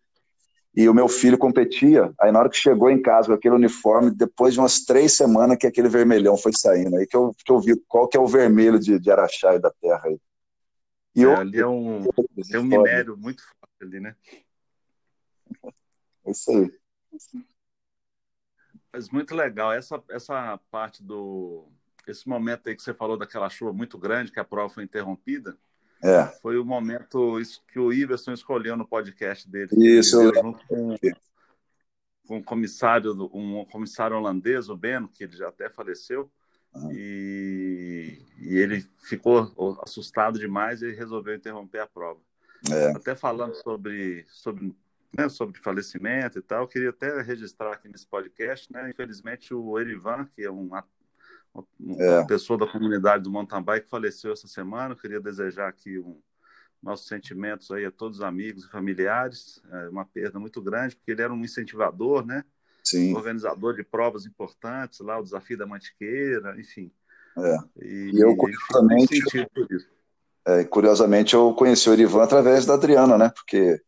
E 0.77 0.89
o 0.89 0.95
meu 0.95 1.09
filho 1.09 1.39
competia. 1.39 2.13
Aí 2.21 2.33
na 2.33 2.41
hora 2.41 2.51
que 2.51 2.57
chegou 2.57 2.91
em 2.91 3.01
casa 3.01 3.29
com 3.29 3.35
aquele 3.35 3.55
uniforme, 3.55 4.11
depois 4.11 4.55
de 4.55 4.61
umas 4.61 4.81
três 4.81 5.17
semanas 5.17 5.57
que 5.57 5.67
aquele 5.67 5.89
vermelhão 5.89 6.37
foi 6.37 6.53
saindo, 6.53 6.97
aí 6.97 7.07
que 7.07 7.17
eu, 7.17 7.35
que 7.45 7.53
eu 7.53 7.61
vi 7.61 7.81
qual 7.87 8.09
que 8.09 8.17
é 8.17 8.21
o 8.21 8.27
vermelho 8.27 8.79
de, 8.79 8.99
de 8.99 9.11
Araxá 9.11 9.55
e 9.55 9.61
da 9.61 9.71
terra 9.71 10.03
aí. 10.05 10.19
E 11.15 11.23
é, 11.23 11.25
eu, 11.25 11.37
ali 11.37 11.61
é 11.61 11.67
um, 11.67 12.03
tem 12.51 12.61
um 12.61 12.65
minério 12.65 13.17
muito 13.17 13.43
forte 13.43 13.83
ali, 13.83 14.01
né? 14.01 14.17
É 16.27 16.31
isso 16.31 16.51
aí. 16.51 16.73
Mas 18.93 19.09
muito 19.11 19.35
legal. 19.35 19.73
Essa, 19.73 20.03
essa 20.11 20.59
parte 20.71 21.03
do. 21.03 21.69
Esse 22.07 22.29
momento 22.29 22.69
aí 22.69 22.77
que 22.77 22.83
você 22.83 22.93
falou 22.93 23.17
daquela 23.17 23.49
chuva 23.49 23.73
muito 23.73 23.97
grande, 23.99 24.31
que 24.31 24.41
a 24.41 24.45
prova 24.45 24.73
foi 24.73 24.85
interrompida. 24.85 25.57
É. 26.05 26.27
Foi 26.43 26.59
o 26.59 26.65
momento 26.65 27.41
que 27.73 27.79
o 27.79 27.91
Iverson 27.91 28.33
escolheu 28.33 28.77
no 28.77 28.87
podcast 28.87 29.49
dele. 29.51 29.71
Isso, 29.73 30.21
eu 30.21 30.35
junto 30.35 30.67
com, 30.67 30.97
com 32.27 32.37
um 32.37 32.43
comissário, 32.43 33.13
um 33.33 33.65
comissário 33.65 34.15
holandês, 34.15 34.69
o 34.69 34.77
Beno, 34.77 35.09
que 35.09 35.25
ele 35.25 35.35
já 35.35 35.49
até 35.49 35.71
faleceu. 35.71 36.31
Uhum. 36.75 36.93
E, 36.93 38.19
e, 38.39 38.59
ele 38.59 38.85
ficou 38.99 39.79
assustado 39.83 40.39
demais 40.39 40.83
e 40.83 40.93
resolveu 40.93 41.35
interromper 41.35 41.79
a 41.79 41.87
prova. 41.87 42.21
É. 42.71 42.91
Até 42.91 43.15
falando 43.15 43.55
sobre, 43.55 44.27
sobre 44.29 44.75
né, 45.17 45.29
sobre 45.29 45.59
falecimento 45.61 46.39
e 46.39 46.43
tal. 46.43 46.69
queria 46.69 46.91
até 46.91 47.23
registrar 47.23 47.73
aqui 47.73 47.89
nesse 47.89 48.07
podcast, 48.07 48.71
né? 48.73 48.91
Infelizmente 48.91 49.55
o 49.55 49.79
Erivan, 49.79 50.27
que 50.27 50.43
é 50.43 50.51
uma, 50.51 50.85
uma 51.55 52.03
é. 52.03 52.27
pessoa 52.27 52.59
da 52.59 52.67
comunidade 52.67 53.23
do 53.23 53.31
mountain 53.31 53.63
bike, 53.63 53.89
faleceu 53.89 54.33
essa 54.33 54.49
semana. 54.49 54.95
Eu 54.95 54.99
queria 54.99 55.21
desejar 55.21 55.69
aqui 55.69 55.99
um, 55.99 56.21
nossos 56.83 57.07
sentimentos 57.07 57.71
aí 57.71 57.85
a 57.85 57.91
todos 57.91 58.19
os 58.19 58.25
amigos 58.25 58.65
e 58.65 58.71
familiares. 58.71 59.63
É 59.71 59.89
uma 59.89 60.05
perda 60.05 60.39
muito 60.39 60.61
grande, 60.61 60.97
porque 60.97 61.13
ele 61.13 61.23
era 61.23 61.33
um 61.33 61.45
incentivador, 61.45 62.27
né? 62.27 62.45
Sim. 62.83 63.15
Organizador 63.15 63.75
de 63.75 63.83
provas 63.83 64.27
importantes, 64.27 65.01
lá 65.01 65.19
o 65.19 65.23
Desafio 65.23 65.57
da 65.57 65.67
Mantiqueira, 65.67 66.59
enfim. 66.61 66.91
É. 67.39 67.57
E, 67.83 68.11
e 68.15 68.21
eu, 68.21 68.37
curiosamente, 68.37 69.21
é, 70.47 70.65
curiosamente, 70.65 71.35
eu 71.35 71.55
conheci 71.55 71.89
o 71.89 71.93
Erivan 71.93 72.23
através 72.23 72.67
da 72.67 72.75
Adriana, 72.75 73.17
né? 73.17 73.31
Porque 73.31 73.81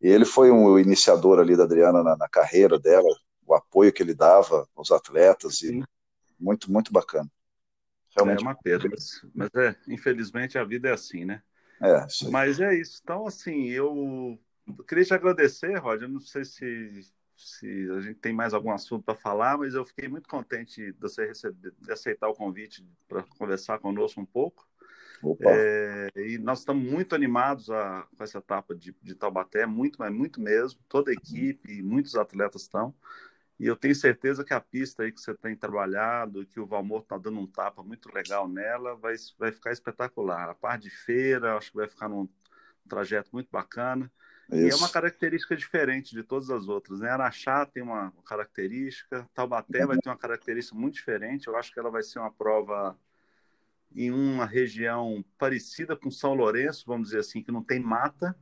ele 0.00 0.24
foi 0.24 0.50
um 0.50 0.78
iniciador 0.78 1.40
ali 1.40 1.56
da 1.56 1.64
Adriana 1.64 2.02
na, 2.02 2.16
na 2.16 2.28
carreira 2.28 2.78
dela, 2.78 3.08
o 3.44 3.54
apoio 3.54 3.92
que 3.92 4.02
ele 4.02 4.14
dava 4.14 4.68
aos 4.76 4.90
atletas, 4.90 5.62
e 5.62 5.82
muito, 6.42 6.70
muito 6.70 6.92
bacana. 6.92 7.30
Realmente. 8.16 8.40
É 8.40 8.42
uma 8.42 8.54
pena, 8.54 8.84
mas, 8.90 9.26
mas 9.34 9.50
é, 9.54 9.76
infelizmente 9.88 10.58
a 10.58 10.64
vida 10.64 10.88
é 10.88 10.92
assim, 10.92 11.24
né? 11.24 11.42
É, 11.80 12.06
mas 12.30 12.60
é 12.60 12.74
isso. 12.74 13.00
Então, 13.02 13.26
assim, 13.26 13.68
eu 13.68 14.38
queria 14.86 15.04
te 15.04 15.14
agradecer, 15.14 15.76
Roger. 15.78 16.08
Não 16.08 16.20
sei 16.20 16.44
se, 16.44 17.00
se 17.36 17.90
a 17.90 18.00
gente 18.00 18.20
tem 18.20 18.32
mais 18.32 18.54
algum 18.54 18.70
assunto 18.70 19.02
para 19.02 19.14
falar, 19.14 19.58
mas 19.58 19.74
eu 19.74 19.84
fiquei 19.84 20.08
muito 20.08 20.28
contente 20.28 20.92
de 20.92 21.00
você 21.00 21.26
receber, 21.26 21.72
de 21.76 21.92
aceitar 21.92 22.28
o 22.28 22.34
convite 22.34 22.86
para 23.08 23.22
conversar 23.22 23.78
conosco 23.78 24.20
um 24.20 24.26
pouco. 24.26 24.68
É, 25.40 26.08
e 26.16 26.38
nós 26.38 26.60
estamos 26.60 26.84
muito 26.84 27.14
animados 27.14 27.70
a, 27.70 28.06
com 28.16 28.22
essa 28.22 28.38
etapa 28.38 28.74
de, 28.74 28.94
de 29.02 29.14
Taubaté, 29.14 29.66
muito, 29.66 29.98
mas 29.98 30.12
muito 30.12 30.40
mesmo. 30.40 30.80
Toda 30.88 31.10
a 31.10 31.14
equipe, 31.14 31.82
muitos 31.82 32.14
atletas 32.14 32.62
estão. 32.62 32.94
E 33.62 33.66
eu 33.68 33.76
tenho 33.76 33.94
certeza 33.94 34.42
que 34.42 34.52
a 34.52 34.60
pista 34.60 35.04
aí 35.04 35.12
que 35.12 35.20
você 35.20 35.32
tem 35.36 35.54
trabalhado, 35.54 36.44
que 36.44 36.58
o 36.58 36.66
Valmor 36.66 37.02
está 37.02 37.16
dando 37.16 37.38
um 37.38 37.46
tapa 37.46 37.80
muito 37.80 38.12
legal 38.12 38.48
nela, 38.48 38.96
vai, 38.96 39.14
vai 39.38 39.52
ficar 39.52 39.70
espetacular. 39.70 40.48
A 40.48 40.54
parte 40.54 40.82
de 40.82 40.90
feira, 40.90 41.56
acho 41.56 41.70
que 41.70 41.76
vai 41.76 41.86
ficar 41.86 42.08
num 42.08 42.28
trajeto 42.88 43.30
muito 43.32 43.48
bacana. 43.52 44.10
Isso. 44.50 44.66
E 44.66 44.68
é 44.68 44.74
uma 44.74 44.88
característica 44.88 45.54
diferente 45.54 46.12
de 46.12 46.24
todas 46.24 46.50
as 46.50 46.66
outras. 46.66 46.98
Né? 46.98 47.08
Araxá 47.08 47.64
tem 47.64 47.84
uma 47.84 48.12
característica, 48.26 49.30
Taubaté 49.32 49.82
uhum. 49.82 49.86
vai 49.86 49.98
ter 49.98 50.08
uma 50.08 50.18
característica 50.18 50.76
muito 50.76 50.94
diferente. 50.94 51.46
Eu 51.46 51.56
acho 51.56 51.72
que 51.72 51.78
ela 51.78 51.88
vai 51.88 52.02
ser 52.02 52.18
uma 52.18 52.32
prova 52.32 52.98
em 53.94 54.10
uma 54.10 54.44
região 54.44 55.24
parecida 55.38 55.94
com 55.94 56.10
São 56.10 56.34
Lourenço, 56.34 56.82
vamos 56.84 57.10
dizer 57.10 57.20
assim, 57.20 57.40
que 57.40 57.52
não 57.52 57.62
tem 57.62 57.78
mata, 57.78 58.36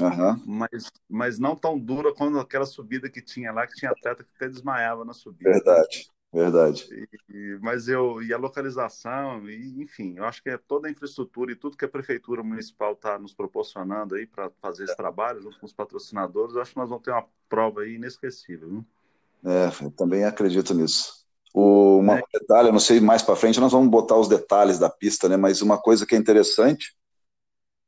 uhum. 0.00 0.42
mas, 0.44 0.90
mas 1.08 1.38
não 1.38 1.56
tão 1.56 1.78
dura 1.78 2.14
quanto 2.14 2.38
aquela 2.38 2.66
subida 2.66 3.08
que 3.08 3.22
tinha 3.22 3.52
lá, 3.52 3.66
que 3.66 3.74
tinha 3.74 3.90
atleta 3.90 4.24
que 4.24 4.30
até 4.36 4.48
desmaiava 4.48 5.04
na 5.04 5.12
subida. 5.12 5.50
Verdade, 5.50 6.10
verdade. 6.32 7.08
E, 7.28 7.58
mas 7.60 7.88
eu, 7.88 8.22
e 8.22 8.32
a 8.32 8.38
localização, 8.38 9.48
e, 9.48 9.82
enfim, 9.82 10.14
eu 10.16 10.24
acho 10.24 10.42
que 10.42 10.50
é 10.50 10.58
toda 10.58 10.88
a 10.88 10.90
infraestrutura 10.90 11.52
e 11.52 11.56
tudo 11.56 11.76
que 11.76 11.84
a 11.84 11.88
prefeitura 11.88 12.42
municipal 12.42 12.92
está 12.92 13.18
nos 13.18 13.34
proporcionando 13.34 14.14
aí 14.14 14.26
para 14.26 14.50
fazer 14.60 14.84
esse 14.84 14.96
trabalho, 14.96 15.42
junto 15.42 15.58
com 15.58 15.66
os 15.66 15.72
patrocinadores, 15.72 16.54
eu 16.54 16.62
acho 16.62 16.72
que 16.72 16.78
nós 16.78 16.88
vamos 16.88 17.04
ter 17.04 17.10
uma 17.10 17.26
prova 17.48 17.82
aí 17.82 17.94
inesquecível. 17.94 18.68
Viu? 18.68 18.86
É, 19.44 19.84
eu 19.84 19.90
também 19.90 20.24
acredito 20.24 20.74
nisso. 20.74 21.24
O, 21.54 21.98
uma, 21.98 22.16
um 22.16 22.22
detalhe, 22.32 22.68
eu 22.68 22.72
não 22.72 22.80
sei, 22.80 23.00
mais 23.00 23.22
para 23.22 23.36
frente 23.36 23.58
nós 23.58 23.72
vamos 23.72 23.88
botar 23.88 24.16
os 24.16 24.28
detalhes 24.28 24.78
da 24.78 24.90
pista, 24.90 25.28
né? 25.28 25.36
Mas 25.38 25.62
uma 25.62 25.78
coisa 25.78 26.04
que 26.04 26.14
é 26.14 26.18
interessante, 26.18 26.94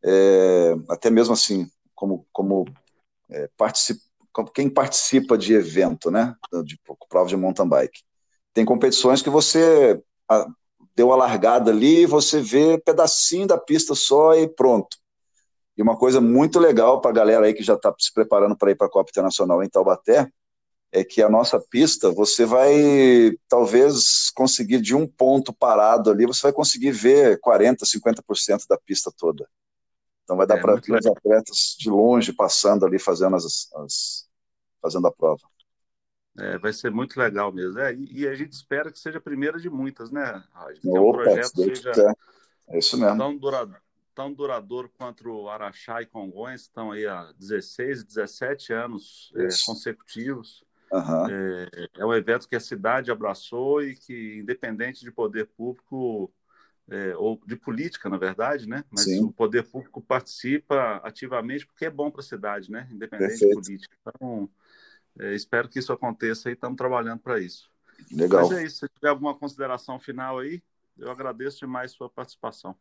é, 0.03 0.75
até 0.88 1.11
mesmo 1.11 1.35
assim, 1.35 1.68
como, 1.99 2.25
como 2.33 2.65
é, 3.29 3.51
participa, 3.57 4.01
quem 4.55 4.71
participa 4.71 5.37
de 5.37 5.53
evento, 5.53 6.13
né? 6.13 6.37
De 6.65 6.79
prova 7.09 7.29
de 7.29 7.37
mountain 7.37 7.69
bike. 7.69 8.03
Tem 8.55 8.65
competições 8.65 9.21
que 9.21 9.29
você 9.29 10.01
a, 10.31 10.47
deu 10.95 11.13
a 11.13 11.17
largada 11.17 11.73
ali, 11.73 12.07
você 12.07 12.41
vê 12.41 12.79
pedacinho 12.79 13.49
da 13.49 13.59
pista 13.59 13.97
só 13.97 14.37
e 14.37 14.47
pronto. 14.47 14.97
E 15.77 15.83
uma 15.83 15.97
coisa 15.97 16.21
muito 16.21 16.61
legal 16.61 17.01
para 17.01 17.11
a 17.11 17.15
galera 17.15 17.47
aí 17.47 17.55
que 17.55 17.65
já 17.65 17.75
está 17.75 17.93
se 17.99 18.15
preparando 18.15 18.57
para 18.57 18.71
ir 18.71 18.77
para 18.77 18.87
a 18.87 18.91
Copa 18.91 19.11
Internacional 19.11 19.61
em 19.63 19.69
Taubaté, 19.69 20.31
é 20.93 21.03
que 21.03 21.21
a 21.21 21.29
nossa 21.29 21.61
pista, 21.61 22.11
você 22.13 22.47
vai 22.47 23.33
talvez 23.49 24.31
conseguir 24.31 24.81
de 24.81 24.95
um 24.95 25.07
ponto 25.07 25.53
parado 25.53 26.11
ali, 26.11 26.27
você 26.27 26.43
vai 26.43 26.53
conseguir 26.53 26.93
ver 26.93 27.41
40%, 27.41 27.79
50% 27.85 28.67
da 28.69 28.79
pista 28.79 29.13
toda. 29.17 29.49
Então 30.29 30.37
vai 30.37 30.47
dar 30.47 30.59
é, 30.59 30.61
para 30.61 30.75
ver 30.75 30.99
os 30.99 31.07
atletas 31.07 31.75
de 31.79 31.88
longe 31.88 32.35
passando 32.35 32.85
ali 32.85 32.99
fazendo, 32.99 33.35
as, 33.35 33.73
as, 33.75 34.29
fazendo 34.83 35.07
a 35.07 35.11
prova. 35.11 35.41
É, 36.38 36.59
vai 36.59 36.71
ser 36.71 36.91
muito 36.91 37.19
legal 37.19 37.51
mesmo. 37.51 37.79
É, 37.79 37.95
e, 37.95 38.21
e, 38.21 38.29
a 38.29 38.35
gente 38.35 38.53
espera 38.53 38.93
que 38.93 38.99
seja 38.99 39.17
a 39.17 39.23
primeira 39.23 39.59
de 39.59 39.71
muitas, 39.71 40.11
né, 40.11 40.45
Raj? 40.53 40.79
Que 40.81 40.88
Opa, 40.91 41.01
o 41.01 41.12
projeto 41.12 41.57
seja 41.57 42.14
é 42.69 42.79
isso 42.79 42.99
mesmo. 42.99 43.17
Tão, 43.17 43.38
duradouro, 43.38 43.81
tão 44.14 44.35
duradouro 44.35 44.93
quanto 44.99 45.27
o 45.31 45.49
Araxá 45.49 46.03
e 46.03 46.07
Congonhas, 46.07 46.61
estão 46.61 46.93
aí 46.93 47.07
há 47.07 47.33
16, 47.38 48.05
17 48.05 48.75
anos 48.75 49.33
é, 49.35 49.49
consecutivos. 49.64 50.62
Uhum. 50.93 51.31
É, 51.31 51.88
é, 51.97 52.05
um 52.05 52.12
evento 52.12 52.47
que 52.47 52.57
a 52.57 52.61
cidade 52.61 53.11
abraçou 53.11 53.83
e 53.83 53.97
que, 53.97 54.41
independente 54.41 55.01
de 55.01 55.11
poder 55.11 55.47
público, 55.47 56.31
é, 56.90 57.14
ou 57.16 57.40
de 57.46 57.57
política, 57.57 58.09
na 58.09 58.16
verdade, 58.16 58.68
né? 58.68 58.85
Mas 58.90 59.05
Sim. 59.05 59.24
o 59.24 59.33
poder 59.33 59.64
público 59.64 60.01
participa 60.01 61.01
ativamente 61.05 61.66
porque 61.66 61.85
é 61.85 61.90
bom 61.90 62.11
para 62.11 62.20
a 62.20 62.24
cidade, 62.24 62.70
né? 62.70 62.88
Independente 62.90 63.31
Perfeito. 63.31 63.61
de 63.61 63.66
política. 63.66 63.96
Então, 64.01 64.48
é, 65.20 65.35
espero 65.35 65.68
que 65.68 65.79
isso 65.79 65.92
aconteça 65.92 66.48
e 66.48 66.55
estamos 66.55 66.77
trabalhando 66.77 67.20
para 67.20 67.38
isso. 67.38 67.70
Legal. 68.11 68.48
Mas 68.48 68.59
é 68.59 68.64
isso. 68.64 68.79
Se 68.79 68.88
tiver 68.88 69.09
alguma 69.09 69.35
consideração 69.35 69.98
final 69.98 70.38
aí, 70.38 70.62
eu 70.98 71.11
agradeço 71.11 71.61
demais 71.61 71.92
sua 71.92 72.09
participação. 72.09 72.74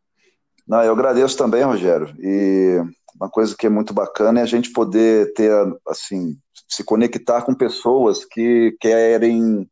Não, 0.68 0.84
eu 0.84 0.92
agradeço 0.92 1.38
também, 1.38 1.64
Rogério. 1.64 2.14
E 2.20 2.82
uma 3.16 3.30
coisa 3.30 3.56
que 3.58 3.66
é 3.66 3.70
muito 3.70 3.94
bacana 3.94 4.40
é 4.40 4.44
a 4.44 4.48
gente 4.48 4.72
poder 4.72 5.34
ter, 5.34 5.52
assim, 5.88 6.38
se 6.68 6.84
conectar 6.84 7.42
com 7.42 7.54
pessoas 7.54 8.26
que 8.26 8.76
querem 8.80 9.70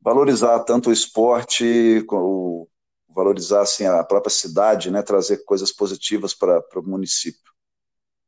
valorizar 0.00 0.60
tanto 0.60 0.90
o 0.90 0.92
esporte, 0.92 2.04
o, 2.10 2.66
valorizar 3.16 3.62
assim, 3.62 3.86
a 3.86 4.04
própria 4.04 4.30
cidade, 4.30 4.90
né, 4.90 5.02
trazer 5.02 5.38
coisas 5.38 5.72
positivas 5.72 6.34
para 6.34 6.62
o 6.76 6.82
município. 6.82 7.50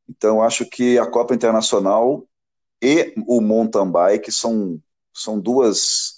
Então, 0.08 0.42
acho 0.42 0.64
que 0.64 0.98
a 0.98 1.06
Copa 1.06 1.34
Internacional 1.34 2.26
e 2.80 3.12
o 3.26 3.42
mountain 3.42 3.90
bike 3.90 4.32
são, 4.32 4.80
são 5.12 5.38
duas 5.38 6.16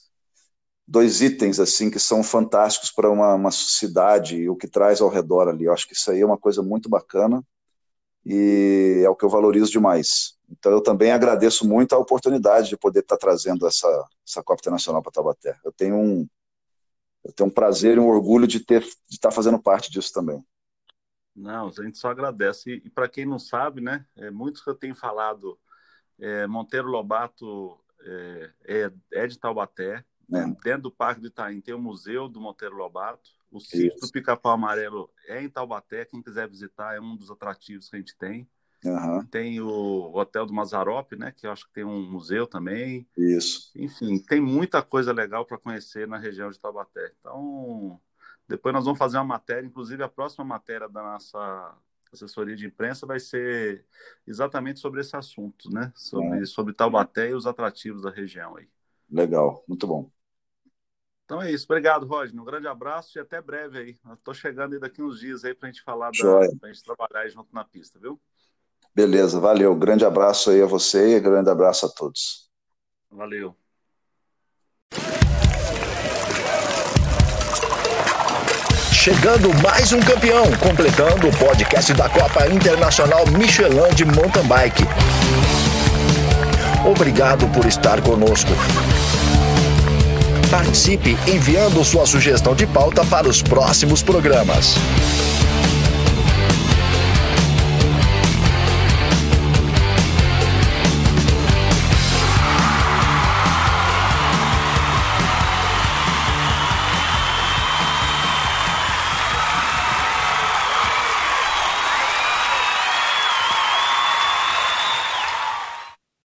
dois 0.87 1.21
itens 1.21 1.61
assim 1.61 1.89
que 1.89 2.01
são 2.01 2.23
fantásticos 2.23 2.91
para 2.91 3.09
uma, 3.09 3.35
uma 3.35 3.51
cidade 3.53 4.37
e 4.37 4.49
o 4.49 4.57
que 4.57 4.67
traz 4.69 5.01
ao 5.01 5.09
redor 5.09 5.49
ali. 5.49 5.65
Eu 5.65 5.73
acho 5.73 5.87
que 5.87 5.95
isso 5.95 6.11
aí 6.11 6.21
é 6.21 6.27
uma 6.27 6.39
coisa 6.39 6.63
muito 6.63 6.89
bacana 6.89 7.43
e 8.25 9.03
é 9.05 9.09
o 9.09 9.17
que 9.17 9.25
eu 9.25 9.29
valorizo 9.29 9.71
demais. 9.71 10.37
Então 10.49 10.71
eu 10.73 10.81
também 10.81 11.13
agradeço 11.13 11.67
muito 11.67 11.95
a 11.95 11.99
oportunidade 11.99 12.69
de 12.69 12.77
poder 12.77 13.01
estar 13.01 13.17
trazendo 13.17 13.67
essa, 13.67 13.89
essa 14.27 14.43
Copa 14.43 14.61
Internacional 14.61 15.03
para 15.03 15.13
Taubaté. 15.13 15.57
Eu 15.65 15.73
tenho 15.73 15.97
um 15.97 16.29
eu 17.25 17.33
tenho 17.33 17.49
um 17.49 17.53
prazer 17.53 17.97
e 17.97 18.01
um 18.01 18.09
orgulho 18.09 18.47
de 18.47 18.61
ter 18.61 18.83
de 18.83 18.91
estar 19.11 19.31
fazendo 19.31 19.61
parte 19.61 19.91
disso 19.91 20.13
também. 20.13 20.45
Não, 21.35 21.69
a 21.69 21.83
gente 21.83 21.99
só 21.99 22.09
agradece. 22.09 22.71
E, 22.71 22.83
e 22.87 22.91
para 22.91 23.09
quem 23.09 23.25
não 23.25 23.39
sabe, 23.39 23.81
né, 23.81 24.05
é, 24.17 24.31
muitos 24.31 24.63
que 24.63 24.71
eu 24.71 24.75
tenho 24.75 24.95
falado, 24.95 25.59
é, 26.19 26.47
Monteiro 26.47 26.89
Lobato 26.89 27.79
é, 28.01 28.51
é, 28.65 28.93
é 29.13 29.27
de 29.27 29.39
Taubaté, 29.39 30.05
né? 30.31 30.57
Dentro 30.63 30.83
do 30.83 30.91
Parque 30.93 31.21
do 31.21 31.27
Itaim 31.27 31.61
tem 31.61 31.75
o 31.75 31.79
Museu 31.79 32.29
do 32.29 32.41
Monteiro 32.41 32.77
Lobato. 32.77 33.31
O 33.51 33.59
sítio 33.59 33.99
do 34.01 34.09
Pica-Pau 34.13 34.53
Amarelo 34.53 35.11
é 35.27 35.43
em 35.43 35.51
Taubaté. 35.51 36.05
Quem 36.05 36.23
quiser 36.23 36.49
visitar 36.49 36.95
é 36.95 37.01
um 37.01 37.17
dos 37.17 37.33
atrativos 37.33 37.89
que 37.89 37.97
a 37.97 37.99
gente 37.99 38.17
tem. 38.17 38.49
Uhum. 38.85 39.25
Tem 39.27 39.61
o 39.61 40.11
Hotel 40.15 40.47
do 40.47 40.55
Mazarop, 40.55 41.13
né? 41.13 41.33
Que 41.33 41.47
eu 41.47 41.53
acho 41.53 41.67
que 41.67 41.73
tem 41.73 41.85
um 41.85 42.11
museu 42.11 42.47
também. 42.47 43.07
Isso. 43.17 43.71
Enfim, 43.77 44.19
tem 44.19 44.41
muita 44.41 44.83
coisa 44.83 45.13
legal 45.13 45.45
para 45.45 45.59
conhecer 45.59 46.09
na 46.09 46.17
região 46.17 46.51
de 46.51 46.59
Taubaté. 46.59 47.13
Então, 47.21 48.01
depois 48.49 48.75
nós 48.75 48.85
vamos 48.85 48.99
fazer 48.99 49.19
uma 49.19 49.25
matéria. 49.25 49.67
Inclusive, 49.67 50.03
a 50.03 50.09
próxima 50.09 50.45
matéria 50.45 50.89
da 50.89 51.03
nossa 51.03 51.75
assessoria 52.13 52.57
de 52.57 52.67
imprensa 52.67 53.07
vai 53.07 53.21
ser 53.21 53.85
exatamente 54.27 54.81
sobre 54.81 55.01
esse 55.01 55.15
assunto, 55.15 55.71
né? 55.71 55.93
Sobre, 55.95 56.43
é. 56.43 56.47
sobre 56.47 56.73
Taubaté 56.73 57.31
e 57.31 57.35
os 57.35 57.47
atrativos 57.47 58.03
da 58.03 58.11
região 58.11 58.57
aí. 58.57 58.69
Legal, 59.11 59.63
muito 59.69 59.87
bom. 59.87 60.11
Então 61.25 61.41
é 61.41 61.53
isso. 61.53 61.65
Obrigado, 61.67 62.07
Rodney. 62.07 62.41
Um 62.41 62.45
grande 62.45 62.67
abraço 62.67 63.17
e 63.17 63.21
até 63.21 63.41
breve 63.41 63.79
aí. 63.79 63.99
Estou 64.15 64.35
chegando 64.35 64.73
aí 64.73 64.81
daqui 64.81 65.01
uns 65.01 65.21
dias 65.21 65.45
aí 65.45 65.55
para 65.55 65.69
a 65.69 65.71
gente 65.71 65.83
falar, 65.83 66.11
para 66.11 66.69
a 66.69 66.73
gente 66.73 66.83
trabalhar 66.83 67.29
junto 67.29 67.55
na 67.55 67.65
pista, 67.65 68.01
viu? 68.01 68.21
Beleza, 68.95 69.39
valeu. 69.41 69.75
Grande 69.75 70.05
abraço 70.05 70.51
aí 70.51 70.61
a 70.63 70.67
você 70.67 71.17
e 71.17 71.21
grande 71.21 71.49
abraço 71.49 71.87
a 71.87 71.89
todos. 71.89 72.49
Valeu. 73.11 73.55
Chegando 78.93 79.49
mais 79.63 79.93
um 79.93 80.01
campeão, 80.01 80.45
completando 80.59 81.29
o 81.29 81.39
podcast 81.39 81.95
da 81.95 82.07
Copa 82.11 82.47
Internacional 82.49 83.27
Michelin 83.29 83.95
de 83.95 84.05
Mountain 84.05 84.47
Bike. 84.47 84.83
Obrigado 86.85 87.47
por 87.49 87.65
estar 87.65 88.03
conosco. 88.03 88.51
Participe 90.51 91.17
enviando 91.27 91.83
sua 91.83 92.05
sugestão 92.05 92.55
de 92.55 92.67
pauta 92.67 93.05
para 93.07 93.27
os 93.27 93.41
próximos 93.41 94.03
programas. 94.03 94.75